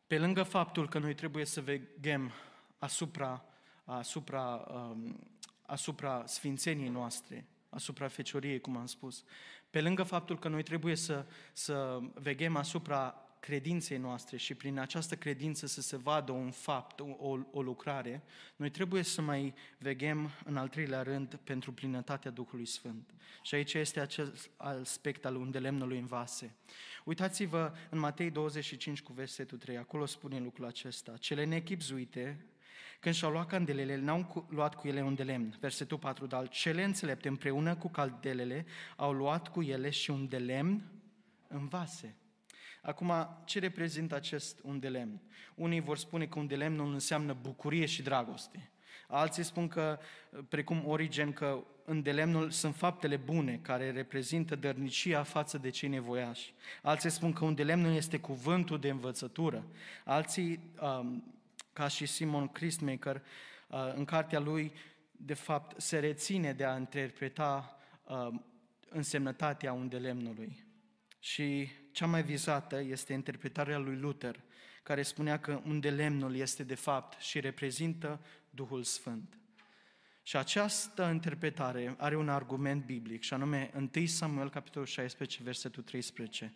pe 0.07 0.19
lângă 0.19 0.43
faptul 0.43 0.89
că 0.89 0.99
noi 0.99 1.15
trebuie 1.15 1.45
să 1.45 1.61
veghem 1.61 2.33
asupra, 2.79 3.45
asupra, 3.85 4.67
um, 4.75 5.29
asupra 5.63 6.23
sfințeniei 6.27 6.89
noastre, 6.89 7.47
asupra 7.71 8.09
fecioriei, 8.09 8.61
cum 8.61 8.77
am 8.77 8.87
spus, 8.87 9.25
pe 9.71 9.81
lângă 9.81 10.03
faptul 10.03 10.39
că 10.39 10.49
noi 10.49 10.63
trebuie 10.63 10.95
să, 10.95 11.27
să 11.53 11.99
veghem 12.15 12.57
asupra 12.57 13.25
credinței 13.41 13.99
noastre 13.99 14.37
și 14.37 14.55
prin 14.55 14.79
această 14.79 15.17
credință 15.17 15.67
să 15.67 15.81
se 15.81 15.97
vadă 15.97 16.33
un 16.33 16.51
fapt, 16.51 17.01
o, 17.01 17.39
o 17.51 17.63
lucrare, 17.63 18.23
noi 18.57 18.71
trebuie 18.71 19.03
să 19.03 19.23
mai 19.23 19.55
veghem 19.79 20.31
în 20.45 20.57
al 20.57 20.69
treilea 20.69 21.03
rând 21.03 21.39
pentru 21.45 21.73
plinătatea 21.73 22.31
Duhului 22.31 22.67
Sfânt. 22.67 23.11
Și 23.43 23.55
aici 23.55 23.75
este 23.75 24.01
acel 24.01 24.35
aspect 24.57 25.25
al 25.25 25.37
undelemnului 25.37 25.99
în 25.99 26.07
vase. 26.07 26.55
Uitați-vă 27.05 27.73
în 27.91 27.99
Matei 27.99 28.31
25 28.31 29.03
cu 29.03 29.13
versetul 29.13 29.59
3, 29.59 29.77
acolo 29.77 30.07
spune 30.07 30.39
lucrul 30.39 30.67
acesta. 30.67 31.17
Cele 31.17 31.45
nechipzuite 31.45 32.45
când 33.01 33.15
și-au 33.15 33.31
luat 33.31 33.47
candelele, 33.47 33.97
n-au 33.97 34.47
luat 34.49 34.75
cu 34.75 34.89
ele 34.89 35.03
un 35.03 35.15
de 35.15 35.23
lemn. 35.23 35.57
Versetul 35.61 35.99
4, 35.99 36.27
dar 36.27 36.49
cele 36.49 36.85
înțelepte 36.85 37.29
împreună 37.29 37.75
cu 37.75 37.89
candelele 37.89 38.67
au 38.97 39.13
luat 39.13 39.49
cu 39.49 39.63
ele 39.63 39.91
și 39.91 40.11
un 40.11 40.29
de 40.29 40.39
lemn 40.39 40.83
în 41.49 41.69
vase. 41.69 42.15
Acum, 42.83 43.13
ce 43.45 43.59
reprezintă 43.59 44.15
acest 44.15 44.61
un 44.63 44.79
de 44.79 44.89
lemn? 44.89 45.21
Unii 45.55 45.81
vor 45.81 45.99
spune 45.99 46.27
că 46.27 46.39
un 46.39 46.47
de 46.47 46.57
lemn 46.57 46.93
înseamnă 46.93 47.37
bucurie 47.41 47.87
și 47.87 48.03
dragoste. 48.03 48.71
Alții 49.09 49.43
spun 49.43 49.69
că, 49.69 49.99
precum 50.49 50.87
Origen, 50.87 51.33
că 51.33 51.65
în 51.85 52.03
delemnul 52.03 52.51
sunt 52.51 52.75
faptele 52.75 53.17
bune 53.17 53.59
care 53.63 53.91
reprezintă 53.91 54.57
dărnicia 54.57 55.23
față 55.23 55.59
de 55.59 55.71
cei 55.71 55.89
nevoiași. 55.89 56.55
Alții 56.83 57.11
spun 57.11 57.33
că 57.33 57.45
un 57.45 57.55
delemnul 57.55 57.95
este 57.95 58.19
cuvântul 58.19 58.79
de 58.79 58.89
învățătură. 58.89 59.65
Alții 60.05 60.61
um, 60.81 61.25
ca 61.81 61.89
și 61.89 62.07
Simon 62.07 62.49
Christmaker, 62.49 63.23
uh, 63.69 63.93
în 63.95 64.05
cartea 64.05 64.39
lui, 64.39 64.73
de 65.13 65.35
fapt, 65.35 65.81
se 65.81 65.99
reține 65.99 66.53
de 66.53 66.65
a 66.65 66.77
interpreta 66.77 67.79
uh, 68.05 68.29
însemnătatea 68.89 69.73
undelemnului. 69.73 70.65
Și 71.19 71.69
cea 71.93 72.07
mai 72.07 72.23
vizată 72.23 72.81
este 72.81 73.13
interpretarea 73.13 73.79
lui 73.79 73.97
Luther, 73.97 74.41
care 74.83 75.03
spunea 75.03 75.39
că 75.39 75.61
undelemnul 75.67 76.37
este 76.37 76.63
de 76.63 76.75
fapt 76.75 77.21
și 77.21 77.41
reprezintă 77.41 78.21
Duhul 78.51 78.83
Sfânt. 78.83 79.39
Și 80.23 80.37
această 80.37 81.11
interpretare 81.13 81.95
are 81.99 82.17
un 82.17 82.29
argument 82.29 82.85
biblic, 82.85 83.23
și 83.23 83.35
anume 83.35 83.71
1 83.95 84.07
Samuel, 84.07 84.51
capitolul 84.51 84.87
16, 84.87 85.43
versetul 85.43 85.83
13. 85.83 86.53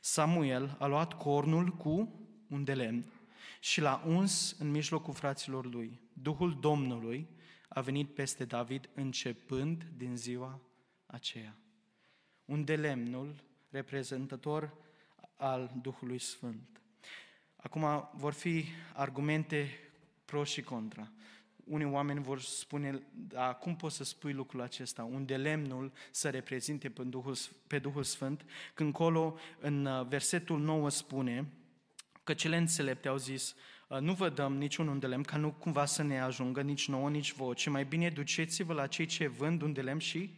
Samuel 0.00 0.76
a 0.78 0.86
luat 0.86 1.12
cornul 1.12 1.68
cu 1.68 2.20
un 2.48 2.64
de 2.64 2.74
lemn 2.74 3.04
și 3.60 3.80
l-a 3.80 4.02
uns 4.06 4.56
în 4.58 4.70
mijlocul 4.70 5.14
fraților 5.14 5.66
lui. 5.66 6.00
Duhul 6.12 6.60
Domnului 6.60 7.28
a 7.68 7.80
venit 7.80 8.14
peste 8.14 8.44
David 8.44 8.88
începând 8.94 9.86
din 9.96 10.16
ziua 10.16 10.60
aceea. 11.06 11.56
Un 12.44 12.64
de 12.64 12.76
lemnul 12.76 13.42
reprezentător 13.70 14.74
al 15.36 15.72
Duhului 15.82 16.18
Sfânt. 16.18 16.80
Acum 17.56 18.08
vor 18.14 18.32
fi 18.32 18.64
argumente 18.94 19.68
pro 20.24 20.44
și 20.44 20.62
contra. 20.62 21.10
Unii 21.64 21.86
oameni 21.86 22.22
vor 22.22 22.40
spune, 22.40 23.02
da, 23.12 23.54
cum 23.54 23.76
poți 23.76 23.96
să 23.96 24.04
spui 24.04 24.32
lucrul 24.32 24.60
acesta? 24.60 25.04
Unde 25.04 25.36
lemnul 25.36 25.92
să 26.10 26.30
reprezinte 26.30 26.90
pe 26.90 27.02
Duhul, 27.02 27.36
pe 27.66 27.78
Duhul 27.78 28.02
Sfânt, 28.02 28.44
când 28.74 28.92
colo 28.92 29.38
în 29.60 29.84
uh, 29.84 30.06
versetul 30.06 30.60
9 30.60 30.88
spune, 30.88 31.52
că 32.28 32.34
cele 32.34 32.56
înțelepte 32.56 33.08
au 33.08 33.16
zis, 33.16 33.54
ă, 33.90 33.98
nu 33.98 34.12
vă 34.12 34.28
dăm 34.28 34.56
niciun 34.56 34.98
de 34.98 35.06
lemn, 35.06 35.22
ca 35.22 35.36
nu 35.36 35.52
cumva 35.52 35.84
să 35.84 36.02
ne 36.02 36.20
ajungă 36.20 36.60
nici 36.60 36.88
nouă, 36.88 37.10
nici 37.10 37.32
vouă, 37.32 37.54
ci 37.54 37.68
mai 37.68 37.84
bine 37.84 38.08
duceți-vă 38.08 38.72
la 38.72 38.86
cei 38.86 39.06
ce 39.06 39.28
vând 39.28 39.62
un 39.62 39.72
de 39.72 39.80
lemn 39.80 39.98
și 39.98 40.34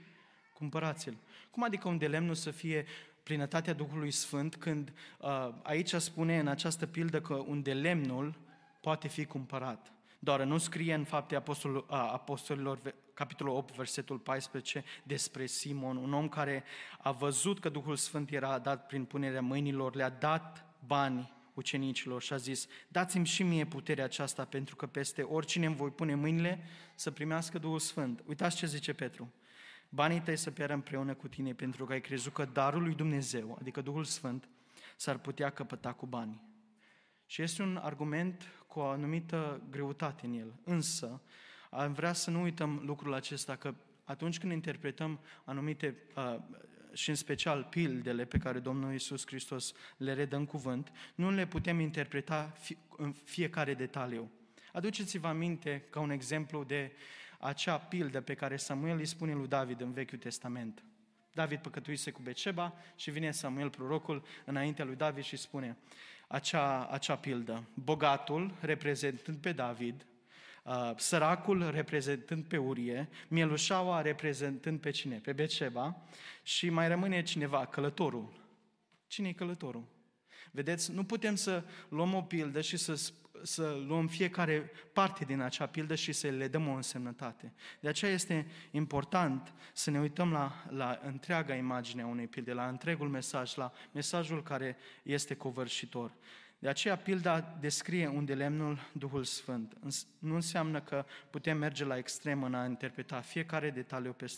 cumpărați-l. 0.53 1.17
Cum 1.51 1.63
adică 1.63 1.89
un 1.89 1.99
de 1.99 2.07
lemn 2.07 2.27
nu 2.27 2.35
să 2.35 2.51
fie 2.51 2.87
plinătatea 3.23 3.73
Duhului 3.73 4.11
Sfânt, 4.11 4.57
când 4.57 4.93
uh, 5.19 5.49
aici 5.63 5.95
spune 5.95 6.39
în 6.39 6.47
această 6.47 6.87
pildă 6.87 7.21
că 7.21 7.35
un 7.35 7.63
de 7.63 7.73
lemnul 7.73 8.35
poate 8.81 9.09
fi 9.09 9.25
cumpărat. 9.25 9.93
Doar 10.19 10.43
nu 10.43 10.59
scrie 10.59 10.95
în 10.95 11.05
fapte 11.05 11.37
apostol, 11.37 11.77
uh, 11.77 11.85
apostolilor, 11.89 12.79
capitolul 13.15 13.57
8, 13.57 13.75
versetul 13.75 14.19
14, 14.19 14.85
despre 15.03 15.47
Simon, 15.47 15.97
un 15.97 16.13
om 16.13 16.29
care 16.29 16.65
a 16.99 17.11
văzut 17.11 17.61
că 17.61 17.69
Duhul 17.69 17.97
Sfânt 17.97 18.31
era 18.31 18.59
dat 18.59 18.87
prin 18.87 19.05
punerea 19.05 19.41
mâinilor, 19.41 19.95
le-a 19.95 20.11
dat 20.11 20.65
bani 20.87 21.39
ucenicilor 21.61 22.23
și 22.23 22.33
a 22.33 22.37
zis, 22.37 22.67
dați-mi 22.89 23.27
și 23.27 23.43
mie 23.43 23.65
puterea 23.67 24.05
aceasta 24.05 24.45
pentru 24.45 24.77
că 24.77 24.87
peste 24.87 25.23
oricine 25.23 25.67
îmi 25.67 25.77
voi 25.77 25.91
pune 25.91 26.15
mâinile 26.15 26.65
să 26.95 27.11
primească 27.11 27.59
Duhul 27.59 27.79
Sfânt. 27.79 28.23
Uitați 28.27 28.57
ce 28.57 28.67
zice 28.67 28.93
Petru. 28.93 29.33
Banii 29.89 30.21
tăi 30.21 30.37
să 30.37 30.51
piară 30.51 30.73
împreună 30.73 31.15
cu 31.15 31.29
tine 31.29 31.55
pentru 31.55 31.85
că 31.85 31.93
ai 31.93 32.01
crezut 32.01 32.33
că 32.33 32.45
darul 32.45 32.83
lui 32.83 32.95
Dumnezeu, 32.95 33.57
adică 33.61 33.81
Duhul 33.81 34.05
Sfânt, 34.05 34.49
s-ar 34.97 35.19
putea 35.19 35.51
căpăta 35.51 35.93
cu 35.93 36.07
bani. 36.07 36.41
Și 37.27 37.43
este 37.43 37.63
un 37.63 37.77
argument 37.77 38.45
cu 38.67 38.79
o 38.79 38.87
anumită 38.87 39.63
greutate 39.71 40.27
în 40.27 40.33
el. 40.33 40.55
Însă, 40.65 41.21
am 41.71 41.93
vrea 41.93 42.13
să 42.13 42.31
nu 42.31 42.41
uităm 42.41 42.83
lucrul 42.85 43.15
acesta, 43.15 43.57
că 43.57 43.75
atunci 44.05 44.39
când 44.39 44.53
interpretăm 44.53 45.21
anumite 45.45 45.97
uh, 46.17 46.37
și 46.93 47.09
în 47.09 47.15
special 47.15 47.67
pildele 47.71 48.25
pe 48.25 48.39
care 48.39 48.59
Domnul 48.59 48.93
Iisus 48.93 49.27
Hristos 49.27 49.73
le 49.97 50.13
redă 50.13 50.37
în 50.37 50.47
cuvânt, 50.47 50.93
nu 51.15 51.31
le 51.31 51.47
putem 51.47 51.81
interpreta 51.81 52.53
în 52.97 53.13
fiecare 53.13 53.75
detaliu. 53.75 54.31
Aduceți-vă 54.73 55.27
aminte 55.27 55.85
ca 55.91 56.01
un 56.01 56.11
exemplu 56.11 56.65
de 56.65 56.93
acea 57.39 57.79
pildă 57.79 58.21
pe 58.21 58.35
care 58.35 58.57
Samuel 58.57 58.99
îi 58.99 59.07
spune 59.07 59.35
lui 59.35 59.49
David 59.49 59.81
în 59.81 59.93
Vechiul 59.93 60.19
Testament. 60.19 60.85
David 61.33 61.59
păcătuise 61.59 62.11
cu 62.11 62.23
Beceba 62.23 62.75
și 62.97 63.11
vine 63.11 63.31
Samuel, 63.31 63.71
prorocul, 63.71 64.23
înaintea 64.45 64.85
lui 64.85 64.97
David 64.97 65.25
și 65.25 65.37
spune 65.37 65.77
acea, 66.29 66.87
acea 66.87 67.17
pildă. 67.17 67.65
Bogatul, 67.75 68.55
reprezentând 68.61 69.37
pe 69.37 69.53
David, 69.53 69.95
uh, 69.95 70.10
săracul 70.97 71.71
reprezentând 71.71 72.45
pe 72.45 72.57
Urie, 72.57 73.09
mielușaua 73.29 74.01
reprezentând 74.01 74.81
pe 74.81 74.91
cine? 74.91 75.17
Pe 75.17 75.33
Beceba 75.33 76.03
și 76.43 76.71
mai 76.71 76.89
rămâne 76.89 77.23
cineva, 77.23 77.67
călătorul. 77.67 78.33
Cine 79.07 79.29
e 79.29 79.33
călătorul? 79.33 79.85
Vedeți, 80.51 80.93
nu 80.93 81.05
putem 81.05 81.35
să 81.35 81.65
luăm 81.89 82.15
o 82.15 82.23
pildă 82.23 82.61
și 82.61 82.77
să 82.77 83.13
să 83.43 83.83
luăm 83.87 84.07
fiecare 84.07 84.71
parte 84.93 85.25
din 85.25 85.41
acea 85.41 85.67
pildă 85.67 85.95
și 85.95 86.13
să 86.13 86.29
le 86.29 86.49
dăm 86.49 86.69
o 86.69 86.73
însemnătate. 86.73 87.53
De 87.81 87.89
aceea 87.89 88.13
este 88.13 88.47
important 88.71 89.53
să 89.73 89.91
ne 89.91 90.01
uităm 90.01 90.33
la, 90.33 90.65
la 90.69 91.01
întreaga 91.03 91.55
imagine 91.55 92.03
a 92.03 92.07
unei 92.07 92.27
pilde, 92.27 92.53
la 92.53 92.69
întregul 92.69 93.09
mesaj, 93.09 93.55
la 93.55 93.73
mesajul 93.93 94.43
care 94.43 94.77
este 95.03 95.35
covârșitor. 95.35 96.13
De 96.61 96.69
aceea 96.69 96.97
pilda 96.97 97.41
descrie 97.61 98.07
unde 98.07 98.35
lemnul 98.35 98.79
Duhul 98.93 99.25
Sfânt. 99.25 99.77
Nu 100.19 100.35
înseamnă 100.35 100.81
că 100.81 101.05
putem 101.31 101.59
merge 101.59 101.85
la 101.85 101.97
extrem 101.97 102.43
în 102.43 102.55
a 102.55 102.67
interpreta 102.67 103.21
fiecare 103.21 103.71
detaliu 103.71 104.13
pe, 104.13 104.33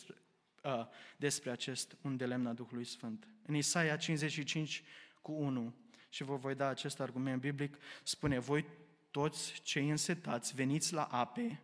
uh, 0.63 0.87
despre 1.17 1.51
acest 1.51 1.97
unde 2.03 2.27
lemna 2.27 2.53
Duhului 2.53 2.85
Sfânt. 2.85 3.29
În 3.47 3.55
Isaia 3.55 3.97
55 3.97 4.83
cu 5.23 5.33
1, 5.33 5.75
și 6.09 6.23
vă 6.23 6.37
voi 6.37 6.55
da 6.55 6.67
acest 6.67 7.01
argument 7.01 7.41
biblic, 7.41 7.77
spune, 8.03 8.39
voi 8.39 8.65
toți 9.11 9.61
cei 9.63 9.89
însetați, 9.89 10.55
veniți 10.55 10.93
la 10.93 11.03
ape, 11.03 11.61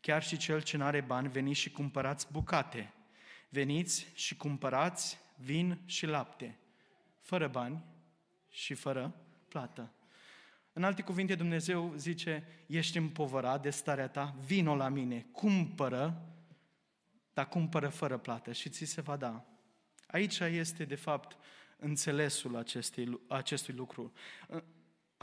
chiar 0.00 0.22
și 0.22 0.36
cel 0.36 0.62
ce 0.62 0.76
nu 0.76 0.84
are 0.84 1.00
bani, 1.00 1.28
veniți 1.28 1.60
și 1.60 1.70
cumpărați 1.70 2.32
bucate. 2.32 2.92
Veniți 3.48 4.06
și 4.14 4.36
cumpărați 4.36 5.18
vin 5.36 5.78
și 5.84 6.06
lapte, 6.06 6.58
fără 7.20 7.48
bani 7.48 7.84
și 8.50 8.74
fără 8.74 9.14
plată. 9.48 9.92
În 10.72 10.84
alte 10.84 11.02
cuvinte, 11.02 11.34
Dumnezeu 11.34 11.92
zice, 11.96 12.44
ești 12.66 12.98
împovărat 12.98 13.62
de 13.62 13.70
starea 13.70 14.08
ta, 14.08 14.36
vino 14.46 14.74
la 14.74 14.88
mine, 14.88 15.26
cumpără, 15.32 16.28
dar 17.32 17.48
cumpără 17.48 17.88
fără 17.88 18.18
plată 18.18 18.52
și 18.52 18.68
ți 18.68 18.84
se 18.84 19.00
va 19.00 19.16
da. 19.16 19.44
Aici 20.06 20.38
este, 20.38 20.84
de 20.84 20.94
fapt, 20.94 21.36
înțelesul 21.76 22.56
acestui, 22.56 23.20
acestui 23.28 23.74
lucru 23.74 24.12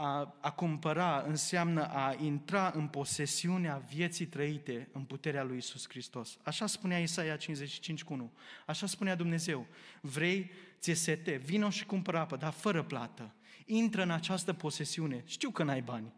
a, 0.00 0.36
a 0.40 0.50
cumpăra 0.50 1.24
înseamnă 1.26 1.84
a 1.88 2.16
intra 2.20 2.72
în 2.74 2.88
posesiunea 2.88 3.82
vieții 3.88 4.26
trăite 4.26 4.88
în 4.92 5.04
puterea 5.04 5.42
lui 5.42 5.56
Isus 5.56 5.88
Hristos. 5.88 6.38
Așa 6.42 6.66
spunea 6.66 6.98
Isaia 6.98 7.36
55 7.36 8.04
cu 8.04 8.12
1. 8.12 8.32
Așa 8.66 8.86
spunea 8.86 9.14
Dumnezeu. 9.14 9.66
Vrei, 10.00 10.50
ți 10.78 10.92
sete, 10.92 11.36
vino 11.36 11.70
și 11.70 11.86
cumpără 11.86 12.18
apă, 12.18 12.36
dar 12.36 12.52
fără 12.52 12.82
plată. 12.82 13.34
Intră 13.66 14.02
în 14.02 14.10
această 14.10 14.52
posesiune. 14.52 15.22
Știu 15.26 15.50
că 15.50 15.62
n-ai 15.62 15.82
bani 15.82 16.12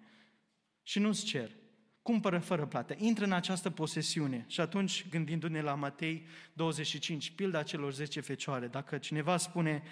și 0.82 0.98
nu-ți 0.98 1.24
cer. 1.24 1.50
Cumpără 2.02 2.38
fără 2.38 2.66
plată. 2.66 2.94
Intră 2.98 3.24
în 3.24 3.32
această 3.32 3.70
posesiune. 3.70 4.44
Și 4.48 4.60
atunci, 4.60 5.08
gândindu-ne 5.08 5.60
la 5.60 5.74
Matei 5.74 6.26
25, 6.52 7.30
pilda 7.30 7.62
celor 7.62 7.92
10 7.92 8.20
fecioare, 8.20 8.66
dacă 8.66 8.98
cineva 8.98 9.36
spune 9.36 9.82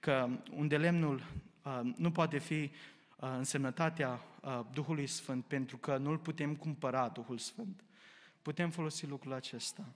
că 0.00 0.28
unde 0.50 0.76
lemnul 0.76 1.22
uh, 1.62 1.80
nu 1.96 2.10
poate 2.10 2.38
fi 2.38 2.70
însemnătatea 3.16 4.20
Duhului 4.72 5.06
Sfânt, 5.06 5.44
pentru 5.44 5.76
că 5.76 5.96
nu-L 5.96 6.18
putem 6.18 6.56
cumpăra, 6.56 7.08
Duhul 7.08 7.38
Sfânt, 7.38 7.84
putem 8.42 8.70
folosi 8.70 9.06
lucrul 9.06 9.32
acesta. 9.32 9.94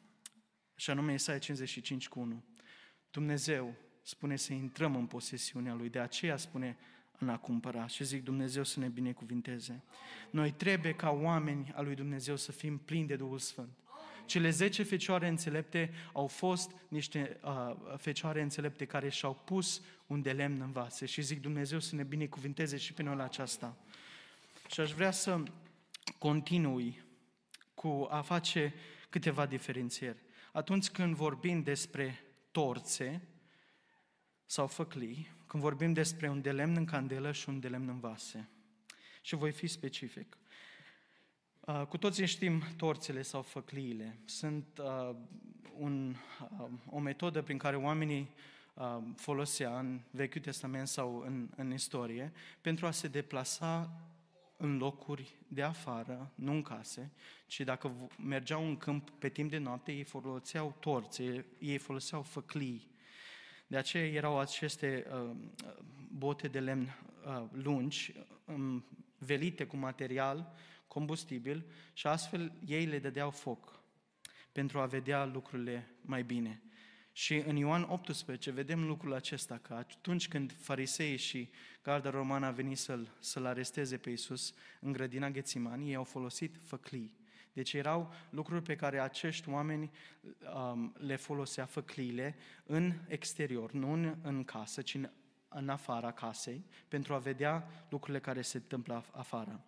Și 0.74 0.90
anume 0.90 1.12
Isaia 1.12 1.38
55 1.38 2.08
cu 2.08 2.20
1. 2.20 2.44
Dumnezeu 3.10 3.74
spune 4.02 4.36
să 4.36 4.52
intrăm 4.52 4.96
în 4.96 5.06
posesiunea 5.06 5.74
Lui, 5.74 5.88
de 5.88 5.98
aceea 5.98 6.36
spune 6.36 6.76
în 7.18 7.28
a 7.28 7.38
cumpăra. 7.38 7.86
Și 7.86 8.04
zic 8.04 8.24
Dumnezeu 8.24 8.64
să 8.64 8.80
ne 8.80 8.88
binecuvinteze. 8.88 9.82
Noi 10.30 10.52
trebuie 10.52 10.94
ca 10.94 11.10
oameni 11.10 11.72
al 11.74 11.84
lui 11.84 11.94
Dumnezeu 11.94 12.36
să 12.36 12.52
fim 12.52 12.78
plini 12.78 13.06
de 13.06 13.16
Duhul 13.16 13.38
Sfânt. 13.38 13.78
Cele 14.26 14.50
zece 14.50 14.82
fecioare 14.82 15.28
înțelepte 15.28 15.90
au 16.12 16.26
fost 16.26 16.70
niște 16.88 17.40
uh, 17.44 17.74
fecioare 17.96 18.42
înțelepte 18.42 18.84
care 18.84 19.08
și-au 19.08 19.34
pus 19.44 19.82
un 20.06 20.22
de 20.22 20.32
lemn 20.32 20.60
în 20.60 20.72
vase 20.72 21.06
și 21.06 21.22
zic 21.22 21.40
Dumnezeu 21.40 21.78
să 21.78 21.94
ne 21.94 22.02
binecuvinteze 22.02 22.76
și 22.76 22.92
pe 22.92 23.02
noi 23.02 23.16
la 23.16 23.24
aceasta. 23.24 23.76
Și 24.70 24.80
aș 24.80 24.92
vrea 24.92 25.10
să 25.10 25.42
continui 26.18 27.02
cu 27.74 28.06
a 28.10 28.20
face 28.20 28.74
câteva 29.10 29.46
diferențieri. 29.46 30.18
Atunci 30.52 30.88
când 30.88 31.14
vorbim 31.14 31.62
despre 31.62 32.20
torțe 32.50 33.28
sau 34.44 34.66
făclii, 34.66 35.36
când 35.48 35.62
vorbim 35.62 35.92
despre 35.92 36.28
un 36.28 36.40
de 36.40 36.52
lemn 36.52 36.76
în 36.76 36.84
candelă 36.84 37.32
și 37.32 37.48
un 37.48 37.60
de 37.60 37.68
lemn 37.68 37.88
în 37.88 38.00
vase. 38.00 38.48
Și 39.22 39.34
voi 39.34 39.52
fi 39.52 39.66
specific. 39.66 40.38
Uh, 41.60 41.82
cu 41.88 41.98
toții 41.98 42.26
știm 42.26 42.62
torțele 42.76 43.22
sau 43.22 43.42
făcliile. 43.42 44.18
Sunt 44.24 44.66
uh, 44.78 45.16
un, 45.78 46.14
uh, 46.60 46.68
o 46.86 46.98
metodă 46.98 47.42
prin 47.42 47.58
care 47.58 47.76
oamenii 47.76 48.34
uh, 48.74 48.98
folosea 49.16 49.78
în 49.78 50.00
Vechiul 50.10 50.40
Testament 50.40 50.88
sau 50.88 51.22
în, 51.26 51.48
în 51.56 51.72
istorie 51.72 52.32
pentru 52.60 52.86
a 52.86 52.90
se 52.90 53.08
deplasa 53.08 53.90
în 54.56 54.76
locuri 54.76 55.34
de 55.48 55.62
afară, 55.62 56.32
nu 56.34 56.52
în 56.52 56.62
case, 56.62 57.12
ci 57.46 57.60
dacă 57.60 58.10
mergeau 58.18 58.66
în 58.66 58.76
câmp 58.76 59.10
pe 59.10 59.28
timp 59.28 59.50
de 59.50 59.58
noapte, 59.58 59.92
ei 59.92 60.02
foloseau 60.02 60.76
torțe, 60.80 61.46
ei 61.58 61.78
foloseau 61.78 62.22
făclii. 62.22 62.88
De 63.68 63.76
aceea 63.76 64.06
erau 64.06 64.38
aceste 64.38 65.06
uh, 65.12 65.30
bote 66.10 66.48
de 66.48 66.60
lemn 66.60 66.98
uh, 67.26 67.44
lungi, 67.52 68.12
um, 68.44 68.84
velite 69.18 69.66
cu 69.66 69.76
material 69.76 70.54
combustibil 70.86 71.66
și 71.92 72.06
astfel 72.06 72.52
ei 72.66 72.84
le 72.84 72.98
dădeau 72.98 73.30
foc 73.30 73.80
pentru 74.52 74.78
a 74.78 74.86
vedea 74.86 75.24
lucrurile 75.24 75.88
mai 76.00 76.22
bine. 76.22 76.62
Și 77.12 77.34
în 77.34 77.56
Ioan 77.56 77.82
18 77.82 78.50
vedem 78.50 78.86
lucrul 78.86 79.14
acesta, 79.14 79.58
că 79.58 79.74
atunci 79.74 80.28
când 80.28 80.52
fariseii 80.52 81.16
și 81.16 81.50
garda 81.82 82.10
romană 82.10 82.46
a 82.46 82.50
venit 82.50 82.78
să-l, 82.78 83.16
să-l 83.20 83.46
aresteze 83.46 83.96
pe 83.96 84.10
Iisus 84.10 84.54
în 84.80 84.92
grădina 84.92 85.30
Ghețimani, 85.30 85.88
ei 85.88 85.94
au 85.94 86.04
folosit 86.04 86.56
făclii. 86.64 87.12
Deci 87.58 87.72
erau 87.72 88.12
lucruri 88.30 88.62
pe 88.62 88.76
care 88.76 89.00
acești 89.00 89.48
oameni 89.48 89.90
um, 90.54 90.94
le 90.98 91.16
folosea 91.16 91.64
făcliile 91.64 92.36
în 92.64 92.92
exterior, 93.06 93.72
nu 93.72 93.92
în, 93.92 94.16
în 94.22 94.44
casă, 94.44 94.82
ci 94.82 94.94
în, 94.94 95.10
în 95.48 95.68
afara 95.68 96.12
casei, 96.12 96.64
pentru 96.88 97.14
a 97.14 97.18
vedea 97.18 97.68
lucrurile 97.88 98.20
care 98.20 98.42
se 98.42 98.56
întâmplă 98.56 99.04
afară. 99.10 99.64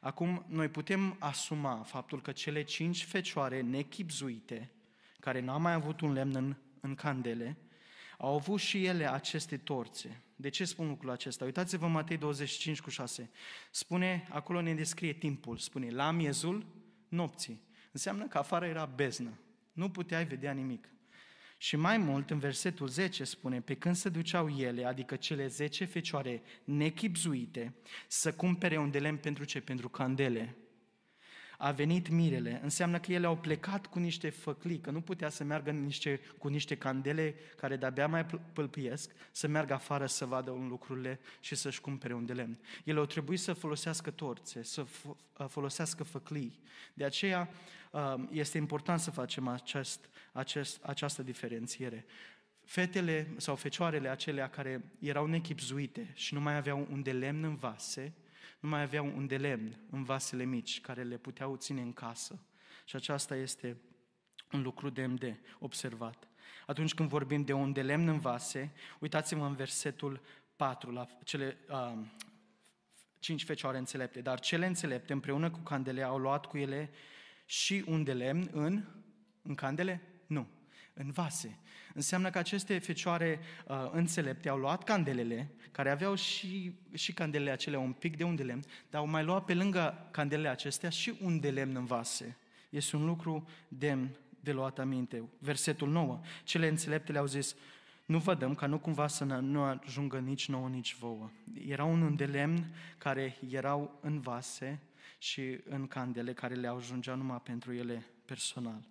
Acum, 0.00 0.44
noi 0.48 0.68
putem 0.68 1.16
asuma 1.18 1.82
faptul 1.82 2.22
că 2.22 2.32
cele 2.32 2.62
cinci 2.62 3.04
fecioare 3.04 3.60
nechipzuite, 3.60 4.70
care 5.20 5.40
n-au 5.40 5.60
mai 5.60 5.72
avut 5.72 6.00
un 6.00 6.12
lemn 6.12 6.34
în, 6.34 6.56
în 6.80 6.94
candele, 6.94 7.56
au 8.18 8.34
avut 8.34 8.60
și 8.60 8.84
ele 8.84 9.10
aceste 9.10 9.56
torțe. 9.56 10.22
De 10.36 10.48
ce 10.48 10.64
spun 10.64 10.88
lucrul 10.88 11.10
acesta? 11.10 11.44
Uitați-vă 11.44 11.86
Matei 11.86 12.16
25 12.16 12.80
cu 12.80 12.90
6. 12.90 13.30
Spune, 13.70 14.28
acolo 14.30 14.60
ne 14.60 14.74
descrie 14.74 15.12
timpul, 15.12 15.56
spune, 15.56 15.90
la 15.90 16.10
miezul 16.10 16.76
nopții. 17.08 17.60
Înseamnă 17.92 18.26
că 18.26 18.38
afară 18.38 18.66
era 18.66 18.84
beznă. 18.84 19.38
Nu 19.72 19.90
puteai 19.90 20.24
vedea 20.24 20.52
nimic. 20.52 20.88
Și 21.56 21.76
mai 21.76 21.98
mult, 21.98 22.30
în 22.30 22.38
versetul 22.38 22.88
10 22.88 23.24
spune, 23.24 23.60
pe 23.60 23.74
când 23.74 23.94
se 23.94 24.08
duceau 24.08 24.48
ele, 24.48 24.84
adică 24.84 25.16
cele 25.16 25.46
10 25.46 25.84
fecioare 25.84 26.42
nechipzuite, 26.64 27.74
să 28.06 28.32
cumpere 28.32 28.76
un 28.76 28.90
de 28.90 28.98
lemn 28.98 29.16
pentru 29.16 29.44
ce? 29.44 29.60
Pentru 29.60 29.88
candele. 29.88 30.56
A 31.60 31.70
venit 31.70 32.08
mirele, 32.08 32.60
înseamnă 32.62 32.98
că 32.98 33.12
ele 33.12 33.26
au 33.26 33.36
plecat 33.36 33.86
cu 33.86 33.98
niște 33.98 34.30
făclii, 34.30 34.78
că 34.78 34.90
nu 34.90 35.00
putea 35.00 35.28
să 35.28 35.44
meargă 35.44 35.70
niște, 35.70 36.20
cu 36.38 36.48
niște 36.48 36.76
candele 36.76 37.34
care 37.56 37.76
de-abia 37.76 38.08
mai 38.08 38.26
pâlpiesc, 38.52 39.10
să 39.32 39.46
meargă 39.46 39.74
afară 39.74 40.06
să 40.06 40.24
vadă 40.24 40.50
un 40.50 40.68
lucrurile 40.68 41.20
și 41.40 41.54
să-și 41.54 41.80
cumpere 41.80 42.14
un 42.14 42.26
de 42.26 42.32
lemn. 42.32 42.58
Ele 42.84 42.98
au 42.98 43.06
trebuit 43.06 43.40
să 43.40 43.52
folosească 43.52 44.10
torțe, 44.10 44.62
să 44.62 44.86
folosească 45.48 46.02
făclii. 46.02 46.58
De 46.94 47.04
aceea 47.04 47.50
Um, 47.90 48.28
este 48.32 48.58
important 48.58 49.00
să 49.00 49.10
facem 49.10 49.48
acest, 49.48 50.08
acest, 50.32 50.84
această 50.84 51.22
diferențiere. 51.22 52.06
Fetele 52.64 53.34
sau 53.36 53.56
fecioarele 53.56 54.08
acelea 54.08 54.50
care 54.50 54.84
erau 54.98 55.26
nechipzuite 55.26 56.10
și 56.14 56.34
nu 56.34 56.40
mai 56.40 56.56
aveau 56.56 56.86
un 56.90 57.02
de 57.02 57.12
lemn 57.12 57.44
în 57.44 57.56
vase, 57.56 58.12
nu 58.60 58.68
mai 58.68 58.82
aveau 58.82 59.06
un 59.06 59.26
de 59.26 59.36
lemn 59.36 59.80
în 59.90 60.02
vasele 60.04 60.44
mici 60.44 60.80
care 60.80 61.02
le 61.02 61.16
puteau 61.16 61.56
ține 61.56 61.80
în 61.80 61.92
casă. 61.92 62.42
Și 62.84 62.96
aceasta 62.96 63.36
este 63.36 63.76
un 64.52 64.62
lucru 64.62 64.88
demn 64.88 65.18
de 65.18 65.38
observat. 65.58 66.28
Atunci 66.66 66.94
când 66.94 67.08
vorbim 67.08 67.42
de 67.42 67.52
un 67.52 67.72
de 67.72 67.82
lemn 67.82 68.08
în 68.08 68.18
vase, 68.18 68.72
uitați-vă 68.98 69.44
în 69.44 69.54
versetul 69.54 70.20
4, 70.56 70.90
la 70.90 71.06
cele 71.24 71.56
uh, 71.68 71.98
cinci 73.18 73.44
fecioare 73.44 73.78
înțelepte. 73.78 74.20
Dar 74.20 74.40
cele 74.40 74.66
înțelepte 74.66 75.12
împreună 75.12 75.50
cu 75.50 75.58
candele 75.58 76.02
au 76.02 76.18
luat 76.18 76.46
cu 76.46 76.56
ele 76.58 76.90
și 77.44 77.84
un 77.86 78.04
de 78.04 78.12
lemn 78.12 78.48
în, 78.52 78.84
în 79.42 79.54
candele? 79.54 80.02
Nu, 80.26 80.46
în 80.94 81.10
vase. 81.10 81.58
Înseamnă 81.98 82.30
că 82.30 82.38
aceste 82.38 82.78
fecioare 82.78 83.40
uh, 83.66 83.88
înțelepte 83.92 84.48
au 84.48 84.58
luat 84.58 84.84
candelele, 84.84 85.50
care 85.72 85.90
aveau 85.90 86.14
și, 86.14 86.72
și 86.94 87.12
candelele 87.12 87.50
acelea 87.50 87.78
un 87.78 87.92
pic 87.92 88.16
de 88.16 88.24
un 88.24 88.36
de 88.36 88.42
lemn, 88.42 88.64
dar 88.90 89.00
au 89.00 89.06
mai 89.06 89.24
luat 89.24 89.44
pe 89.44 89.54
lângă 89.54 90.08
candelele 90.10 90.48
acestea 90.48 90.90
și 90.90 91.14
un 91.22 91.40
de 91.40 91.50
lemn 91.50 91.76
în 91.76 91.84
vase. 91.84 92.36
Este 92.70 92.96
un 92.96 93.04
lucru 93.04 93.48
demn 93.68 94.16
de 94.40 94.52
luat 94.52 94.78
aminte. 94.78 95.22
Versetul 95.38 95.88
9. 95.88 96.20
Cele 96.44 96.68
înțelepte 96.68 97.12
le-au 97.12 97.26
zis, 97.26 97.54
nu 98.04 98.18
vă 98.18 98.34
dăm 98.34 98.54
ca 98.54 98.66
nu 98.66 98.78
cumva 98.78 99.06
să 99.06 99.24
nu 99.24 99.62
ajungă 99.62 100.18
nici 100.18 100.48
nouă, 100.48 100.68
nici 100.68 100.94
vouă. 100.94 101.30
Era 101.66 101.84
un 101.84 102.16
de 102.16 102.24
lemn 102.24 102.74
care 102.98 103.36
erau 103.50 103.98
în 104.00 104.20
vase 104.20 104.80
și 105.18 105.60
în 105.68 105.86
candele 105.86 106.32
care 106.32 106.54
le 106.54 106.68
ajungeau 106.68 107.16
numai 107.16 107.40
pentru 107.42 107.72
ele 107.72 108.04
personal. 108.24 108.82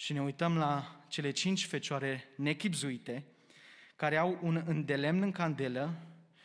Și 0.00 0.12
ne 0.12 0.22
uităm 0.22 0.56
la 0.56 1.00
cele 1.08 1.30
cinci 1.30 1.66
fecioare 1.66 2.24
nechipzuite, 2.36 3.24
care 3.96 4.16
au 4.16 4.38
un 4.42 4.62
îndelemn 4.66 5.22
în 5.22 5.30
candelă 5.30 5.94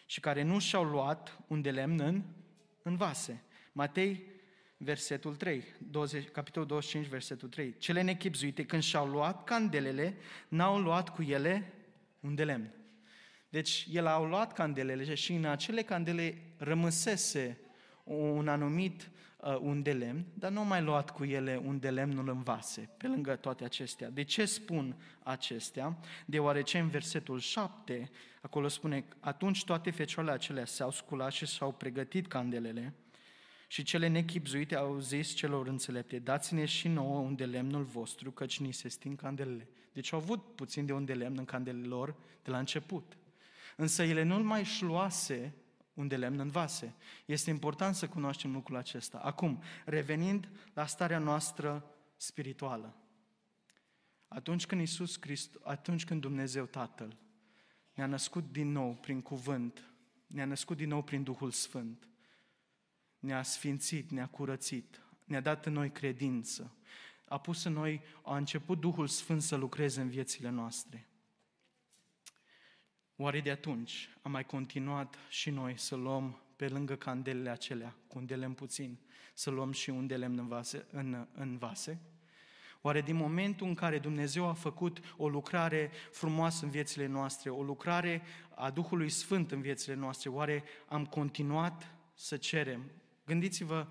și 0.06 0.20
care 0.20 0.42
nu 0.42 0.60
și-au 0.60 0.84
luat 0.84 1.40
un 1.48 1.62
delemn 1.62 2.00
în, 2.00 2.24
în 2.84 2.96
vase. 2.96 3.44
Matei, 3.72 4.24
versetul 4.78 5.36
3, 5.36 5.64
20, 5.78 6.28
capitolul 6.28 6.68
25, 6.68 7.08
versetul 7.08 7.50
3. 7.50 7.78
Cele 7.78 8.02
nechipzuite, 8.02 8.66
când 8.66 8.84
și-au 8.84 9.08
luat 9.08 9.44
candelele, 9.44 10.18
n-au 10.48 10.80
luat 10.80 11.10
cu 11.10 11.22
ele 11.22 11.74
un 12.20 12.36
de 12.36 12.44
lemn. 12.44 12.74
Deci 13.50 13.88
el 13.92 14.08
au 14.08 14.26
luat 14.26 14.54
candelele 14.54 15.14
și 15.14 15.34
în 15.34 15.46
acele 15.46 15.82
candele 15.82 16.42
rămăsese 16.58 17.60
un 18.04 18.48
anumit 18.48 19.10
uh, 19.46 19.58
un 19.62 19.82
de 19.82 19.94
lemn, 19.94 20.26
dar 20.34 20.52
nu 20.52 20.60
au 20.60 20.66
mai 20.66 20.82
luat 20.82 21.10
cu 21.10 21.24
ele 21.24 21.62
un 21.66 21.80
de 21.80 21.90
lemnul 21.90 22.30
în 22.30 22.42
vase, 22.42 22.90
pe 22.98 23.08
lângă 23.08 23.36
toate 23.36 23.64
acestea. 23.64 24.10
De 24.10 24.24
ce 24.24 24.46
spun 24.46 24.96
acestea? 25.24 25.98
Deoarece 26.26 26.80
în 26.80 26.88
versetul 26.88 27.40
7, 27.40 28.10
acolo 28.42 28.68
spune, 28.68 29.06
atunci 29.20 29.64
toate 29.64 29.92
fecioarele 29.92 30.36
acelea 30.36 30.66
s-au 30.66 30.92
sculat 30.92 31.32
și 31.32 31.46
s-au 31.46 31.72
pregătit 31.72 32.28
candelele 32.28 32.94
și 33.74 33.84
cele 33.84 34.08
nechipzuite 34.08 34.76
au 34.76 35.00
zis 35.00 35.34
celor 35.34 35.68
înțelepte, 35.68 36.20
dați-ne 36.20 36.66
și 36.66 36.88
nouă 36.88 37.20
un 37.20 37.36
de 37.36 37.46
lemnul 37.46 37.84
vostru, 37.84 38.32
căci 38.32 38.60
ni 38.60 38.72
se 38.72 38.88
sting 38.88 39.22
candelele. 39.22 39.68
Deci 39.94 40.14
au 40.14 40.20
avut 40.20 40.56
puțin 40.56 40.86
de 40.86 40.94
un 40.94 41.06
de 41.06 41.14
lemn 41.14 41.38
în 41.38 41.46
candelele 41.46 41.88
lor 41.88 42.16
de 42.44 42.52
la 42.52 42.58
început. 42.58 43.18
Însă 43.76 44.04
ele 44.04 44.24
nu 44.24 44.44
mai 44.44 44.60
își 44.60 44.84
luase 44.84 45.54
un 45.94 46.08
de 46.08 46.18
lemn 46.18 46.40
în 46.40 46.50
vase. 46.50 46.96
Este 47.26 47.50
important 47.50 47.96
să 47.96 48.08
cunoaștem 48.08 48.52
lucrul 48.52 48.78
acesta. 48.78 49.18
Acum, 49.18 49.64
revenind 49.86 50.50
la 50.74 50.86
starea 50.86 51.20
noastră 51.20 51.86
spirituală. 52.16 52.96
Atunci 54.28 54.66
când 54.66 54.82
Isus 54.82 55.16
Christ, 55.16 55.60
atunci 55.64 56.06
când 56.06 56.22
Dumnezeu 56.22 56.66
Tatăl 56.66 57.18
ne-a 57.94 58.06
născut 58.06 58.52
din 58.52 58.72
nou 58.72 58.94
prin 58.94 59.22
cuvânt, 59.22 59.94
ne-a 60.28 60.46
născut 60.46 60.78
din 60.78 60.90
nou 60.90 61.04
prin 61.04 61.24
Duhul 61.24 61.52
Sfânt, 61.52 62.08
ne-a 63.20 63.44
sfințit, 63.44 64.12
ne-a 64.12 64.28
curățit, 64.28 65.02
ne-a 65.26 65.42
dat 65.42 65.66
în 65.66 65.74
noi 65.74 65.92
credință, 65.92 66.76
a 67.28 67.38
pus 67.38 67.64
în 67.64 67.74
noi, 67.74 68.02
a 68.24 68.38
început 68.38 68.80
Duhul 68.80 69.08
Sfânt 69.08 69.42
să 69.42 69.56
lucreze 69.56 70.02
în 70.02 70.10
viețile 70.10 70.50
noastre. 70.50 71.08
Oare 73.16 73.42
de 73.42 73.52
atunci 73.52 74.10
am 74.22 74.32
mai 74.32 74.46
continuat 74.46 75.16
și 75.30 75.50
noi 75.50 75.78
să 75.78 75.96
luăm 75.96 76.42
pe 76.56 76.68
lângă 76.68 76.96
candelele 76.96 77.50
acelea, 77.50 77.96
cu 78.08 78.18
un 78.18 78.26
de 78.26 78.36
lemn 78.36 78.54
puțin, 78.54 78.98
să 79.34 79.50
luăm 79.50 79.72
și 79.72 79.90
un 79.90 80.08
de 80.08 80.16
lemn 80.16 80.38
în 80.38 80.48
vase, 80.48 80.86
în, 80.92 81.28
în 81.34 81.58
vase? 81.58 82.02
Oare 82.82 83.02
din 83.02 83.16
momentul 83.16 83.68
în 83.68 83.74
care 83.74 84.00
Dumnezeu 84.00 84.48
a 84.48 84.54
făcut 84.54 85.00
o 85.18 85.30
lucrare 85.30 85.92
frumoasă 86.12 86.66
în 86.66 86.72
viețile 86.72 87.08
noastre, 87.08 87.50
o 87.50 87.64
lucrare 87.64 88.22
a 88.56 88.70
Duhului 88.70 89.10
Sfânt 89.10 89.52
în 89.52 89.62
viețile 89.62 89.96
noastre, 89.96 90.30
oare 90.30 90.64
am 90.88 91.06
continuat 91.06 91.96
să 92.14 92.38
cerem? 92.38 92.92
Gândiți-vă 93.26 93.88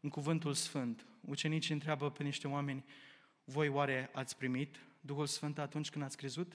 în 0.00 0.08
cuvântul 0.08 0.52
Sfânt. 0.52 1.06
Ucenicii 1.20 1.74
întreabă 1.74 2.10
pe 2.10 2.22
niște 2.22 2.48
oameni, 2.48 2.84
voi 3.44 3.68
oare 3.68 4.10
ați 4.12 4.36
primit 4.36 4.76
Duhul 5.00 5.26
Sfânt 5.26 5.58
atunci 5.58 5.90
când 5.90 6.04
ați 6.04 6.16
crezut? 6.16 6.52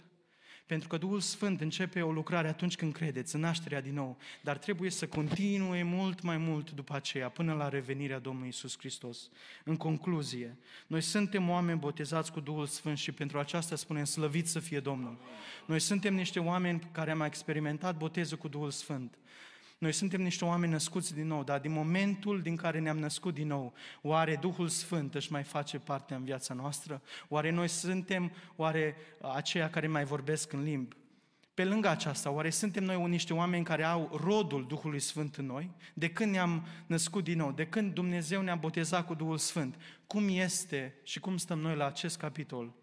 Pentru 0.68 0.88
că 0.88 0.98
Duhul 0.98 1.20
Sfânt 1.20 1.62
începe 1.62 2.02
o 2.02 2.12
lucrare 2.12 2.48
atunci 2.48 2.76
când 2.76 2.94
credeți, 2.94 3.36
în 3.36 3.42
nașterea 3.42 3.82
din 3.82 3.94
nou, 3.94 4.18
dar 4.42 4.58
trebuie 4.58 4.90
să 4.90 5.08
continue 5.08 5.84
mult 5.84 6.22
mai 6.22 6.38
mult 6.38 6.72
după 6.72 6.96
aceea, 6.96 7.30
până 7.30 7.54
la 7.54 7.70
revenirea 7.70 8.20
Domnului 8.20 8.50
Isus 8.50 8.78
Hristos. 8.78 9.30
În 9.64 9.76
concluzie, 9.76 10.58
noi 10.88 11.02
suntem 11.02 11.50
oameni 11.50 11.80
botezați 11.80 12.32
cu 12.32 12.40
Duhul 12.40 12.66
Sfânt 12.66 12.98
și 12.98 13.12
pentru 13.12 13.40
aceasta 13.40 13.76
spunem 13.76 14.04
slăvit 14.04 14.48
să 14.48 14.60
fie 14.60 14.80
Domnul. 14.80 15.18
Noi 15.66 15.80
suntem 15.80 16.14
niște 16.14 16.40
oameni 16.40 16.90
care 16.92 17.12
am 17.12 17.22
experimentat 17.22 17.98
botezul 17.98 18.38
cu 18.38 18.48
Duhul 18.48 18.72
Sfânt. 18.72 19.18
Noi 19.78 19.92
suntem 19.92 20.22
niște 20.22 20.46
oameni 20.46 20.72
născuți 20.72 21.14
din 21.14 21.28
nou, 21.28 21.44
dar 21.44 21.60
din 21.60 21.72
momentul 21.72 22.42
din 22.42 22.56
care 22.56 22.80
ne-am 22.80 22.98
născut 22.98 23.34
din 23.34 23.48
nou, 23.48 23.74
oare 24.02 24.36
Duhul 24.36 24.68
Sfânt 24.68 25.16
își 25.16 25.32
mai 25.32 25.44
face 25.44 25.80
parte 25.80 26.14
în 26.14 26.24
viața 26.24 26.54
noastră? 26.54 27.02
Oare 27.28 27.50
noi 27.50 27.68
suntem, 27.68 28.32
oare 28.56 28.96
aceia 29.34 29.70
care 29.70 29.88
mai 29.88 30.06
vorbesc 30.06 30.54
în 30.54 30.64
limbi? 30.64 30.96
Pe 31.54 31.66
lângă 31.66 31.88
aceasta, 31.88 32.32
oare 32.32 32.50
suntem 32.50 32.84
noi 32.84 33.08
niște 33.08 33.34
oameni 33.34 33.64
care 33.64 33.84
au 33.84 34.20
rodul 34.24 34.68
Duhului 34.68 35.00
Sfânt 35.00 35.36
în 35.36 35.46
noi? 35.46 35.72
De 35.94 36.10
când 36.10 36.32
ne-am 36.32 36.68
născut 36.86 37.24
din 37.24 37.38
nou, 37.38 37.52
de 37.52 37.68
când 37.68 37.94
Dumnezeu 37.94 38.42
ne-a 38.42 38.56
botezat 38.56 39.06
cu 39.06 39.14
Duhul 39.14 39.38
Sfânt, 39.38 39.76
cum 40.08 40.28
este 40.30 41.00
și 41.04 41.20
cum 41.20 41.38
stăm 41.38 41.60
noi 41.60 41.76
la 41.76 41.86
acest 41.86 42.18
capitol 42.18 42.74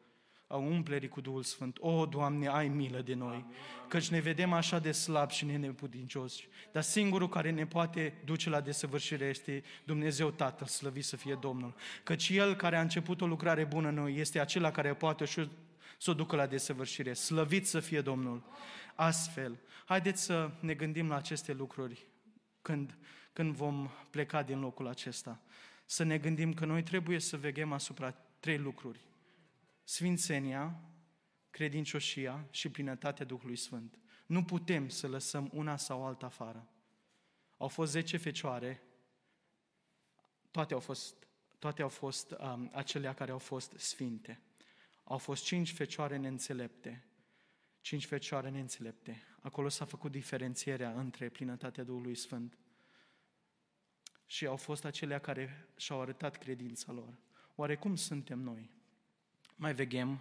a 0.47 0.57
umplerii 0.57 1.09
cu 1.09 1.21
Duhul 1.21 1.43
Sfânt. 1.43 1.77
O, 1.81 2.07
Doamne, 2.07 2.49
ai 2.49 2.69
milă 2.69 3.01
de 3.01 3.15
noi, 3.15 3.45
căci 3.89 4.09
ne 4.09 4.21
vedem 4.21 4.53
așa 4.53 4.79
de 4.79 4.93
slab 4.93 5.31
și 5.31 5.45
neputincioși. 5.45 6.49
Dar 6.73 6.83
singurul 6.83 7.29
care 7.29 7.51
ne 7.51 7.67
poate 7.67 8.15
duce 8.25 8.51
la 8.51 8.61
desăvârșire 8.61 9.25
este 9.25 9.63
Dumnezeu 9.85 10.31
Tatăl, 10.31 10.67
slăvit 10.67 11.05
să 11.05 11.17
fie 11.17 11.39
Domnul. 11.41 11.75
Căci 12.03 12.29
El 12.29 12.55
care 12.55 12.77
a 12.77 12.81
început 12.81 13.21
o 13.21 13.27
lucrare 13.27 13.65
bună 13.65 13.89
în 13.89 13.95
noi 13.95 14.17
este 14.17 14.41
acela 14.41 14.71
care 14.71 14.95
poate 14.95 15.25
și 15.25 15.49
să 15.99 16.11
o 16.11 16.15
ducă 16.15 16.37
la 16.37 16.47
desăvârșire. 16.47 17.13
Slăvit 17.13 17.67
să 17.67 17.81
fie 17.81 18.01
Domnul. 18.01 18.43
Astfel, 18.95 19.59
haideți 19.85 20.23
să 20.23 20.51
ne 20.61 20.75
gândim 20.75 21.09
la 21.09 21.17
aceste 21.17 21.53
lucruri 21.53 22.07
când, 22.63 22.97
când 23.33 23.55
vom 23.55 23.91
pleca 24.11 24.43
din 24.43 24.61
locul 24.61 24.89
acesta. 24.89 25.41
Să 25.85 26.03
ne 26.03 26.19
gândim 26.19 26.53
că 26.53 26.65
noi 26.65 26.83
trebuie 26.83 27.19
să 27.19 27.37
veghem 27.37 27.73
asupra 27.73 28.15
trei 28.41 28.59
lucruri 28.59 29.01
sfințenia, 29.85 30.81
credincioșia 31.51 32.47
și 32.51 32.69
plinătatea 32.69 33.25
Duhului 33.25 33.57
Sfânt. 33.57 33.99
Nu 34.27 34.45
putem 34.45 34.89
să 34.89 35.09
lăsăm 35.09 35.51
una 35.53 35.77
sau 35.77 36.07
alta 36.07 36.27
afară. 36.27 36.69
Au 37.57 37.69
fost 37.69 37.91
zece 37.91 38.17
fecioare, 38.17 38.83
toate 40.51 40.75
au 40.75 40.81
fost, 40.81 41.27
toate 41.59 41.83
au 41.83 41.89
fost 41.89 42.31
um, 42.31 42.71
acelea 42.73 43.15
care 43.15 43.31
au 43.31 43.39
fost 43.39 43.73
sfinte. 43.77 44.41
Au 45.05 45.19
fost 45.19 45.45
cinci 45.45 45.73
fecioare 45.73 46.17
neînțelepte, 46.17 47.05
cinci 47.81 48.07
fecioare 48.07 48.51
neînțelepte. 48.51 49.23
Acolo 49.41 49.69
s-a 49.69 49.85
făcut 49.85 50.11
diferențierea 50.11 50.93
între 50.93 51.29
plinătatea 51.29 51.85
Duhului 51.85 52.15
Sfânt. 52.15 52.59
Și 54.27 54.47
au 54.47 54.57
fost 54.57 54.85
acelea 54.85 55.19
care 55.19 55.69
și-au 55.77 56.01
arătat 56.01 56.37
credința 56.37 56.93
lor. 56.93 57.19
Oare 57.55 57.77
cum 57.77 57.97
suntem 57.97 58.39
noi? 58.39 58.71
Mai 59.57 59.75
veghem, 59.75 60.21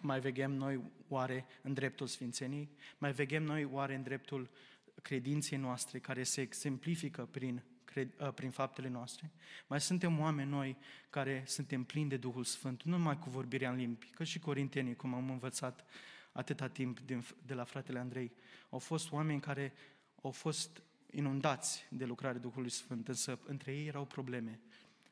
mai 0.00 0.20
veghem 0.20 0.52
noi 0.52 0.80
oare 1.08 1.46
în 1.62 1.74
dreptul 1.74 2.06
Sfințenii? 2.06 2.70
Mai 2.98 3.12
veghem 3.12 3.42
noi 3.42 3.64
oare 3.64 3.94
în 3.94 4.02
dreptul 4.02 4.50
credinței 5.02 5.58
noastre 5.58 5.98
care 5.98 6.22
se 6.22 6.40
exemplifică 6.40 7.28
prin, 7.30 7.62
cred, 7.84 8.32
prin 8.34 8.50
faptele 8.50 8.88
noastre? 8.88 9.30
Mai 9.66 9.80
suntem 9.80 10.20
oameni 10.20 10.50
noi 10.50 10.76
care 11.10 11.42
suntem 11.46 11.84
plini 11.84 12.08
de 12.08 12.16
Duhul 12.16 12.44
Sfânt, 12.44 12.82
nu 12.82 12.96
numai 12.96 13.18
cu 13.18 13.30
vorbirea 13.30 13.70
în 13.70 13.76
limbi, 13.76 14.06
că 14.06 14.24
și 14.24 14.38
corintenii, 14.38 14.96
cum 14.96 15.14
am 15.14 15.30
învățat 15.30 15.84
atâta 16.32 16.68
timp 16.68 17.00
de, 17.00 17.24
de 17.46 17.54
la 17.54 17.64
fratele 17.64 17.98
Andrei, 17.98 18.32
au 18.70 18.78
fost 18.78 19.12
oameni 19.12 19.40
care 19.40 19.72
au 20.22 20.30
fost 20.30 20.82
inundați 21.10 21.86
de 21.90 22.04
lucrarea 22.04 22.40
Duhului 22.40 22.70
Sfânt, 22.70 23.08
însă 23.08 23.38
între 23.44 23.72
ei 23.72 23.86
erau 23.86 24.04
probleme. 24.04 24.60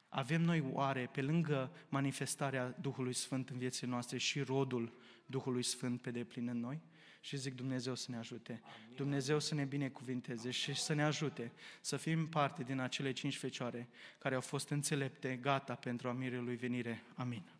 Avem 0.09 0.43
noi 0.43 0.65
oare, 0.73 1.09
pe 1.13 1.23
lângă 1.23 1.73
manifestarea 1.89 2.77
Duhului 2.81 3.13
Sfânt 3.13 3.49
în 3.49 3.59
viețile 3.59 3.91
noastre, 3.91 4.19
și 4.19 4.41
rodul 4.41 4.93
Duhului 5.27 5.63
Sfânt 5.63 6.01
pe 6.01 6.11
deplin 6.11 6.49
în 6.49 6.61
noi? 6.61 6.81
Și 7.21 7.37
zic 7.37 7.55
Dumnezeu 7.55 7.95
să 7.95 8.11
ne 8.11 8.17
ajute. 8.17 8.63
Dumnezeu 8.95 9.39
să 9.39 9.55
ne 9.55 9.65
binecuvinteze 9.65 10.51
și 10.51 10.75
să 10.75 10.95
ne 10.95 11.03
ajute 11.03 11.53
să 11.81 11.97
fim 11.97 12.29
parte 12.29 12.63
din 12.63 12.79
acele 12.79 13.13
cinci 13.13 13.37
fecioare 13.37 13.89
care 14.19 14.35
au 14.35 14.41
fost 14.41 14.69
înțelepte, 14.69 15.37
gata 15.37 15.75
pentru 15.75 16.09
a 16.09 16.13
mirelui 16.13 16.57
venire. 16.57 17.05
Amin. 17.15 17.58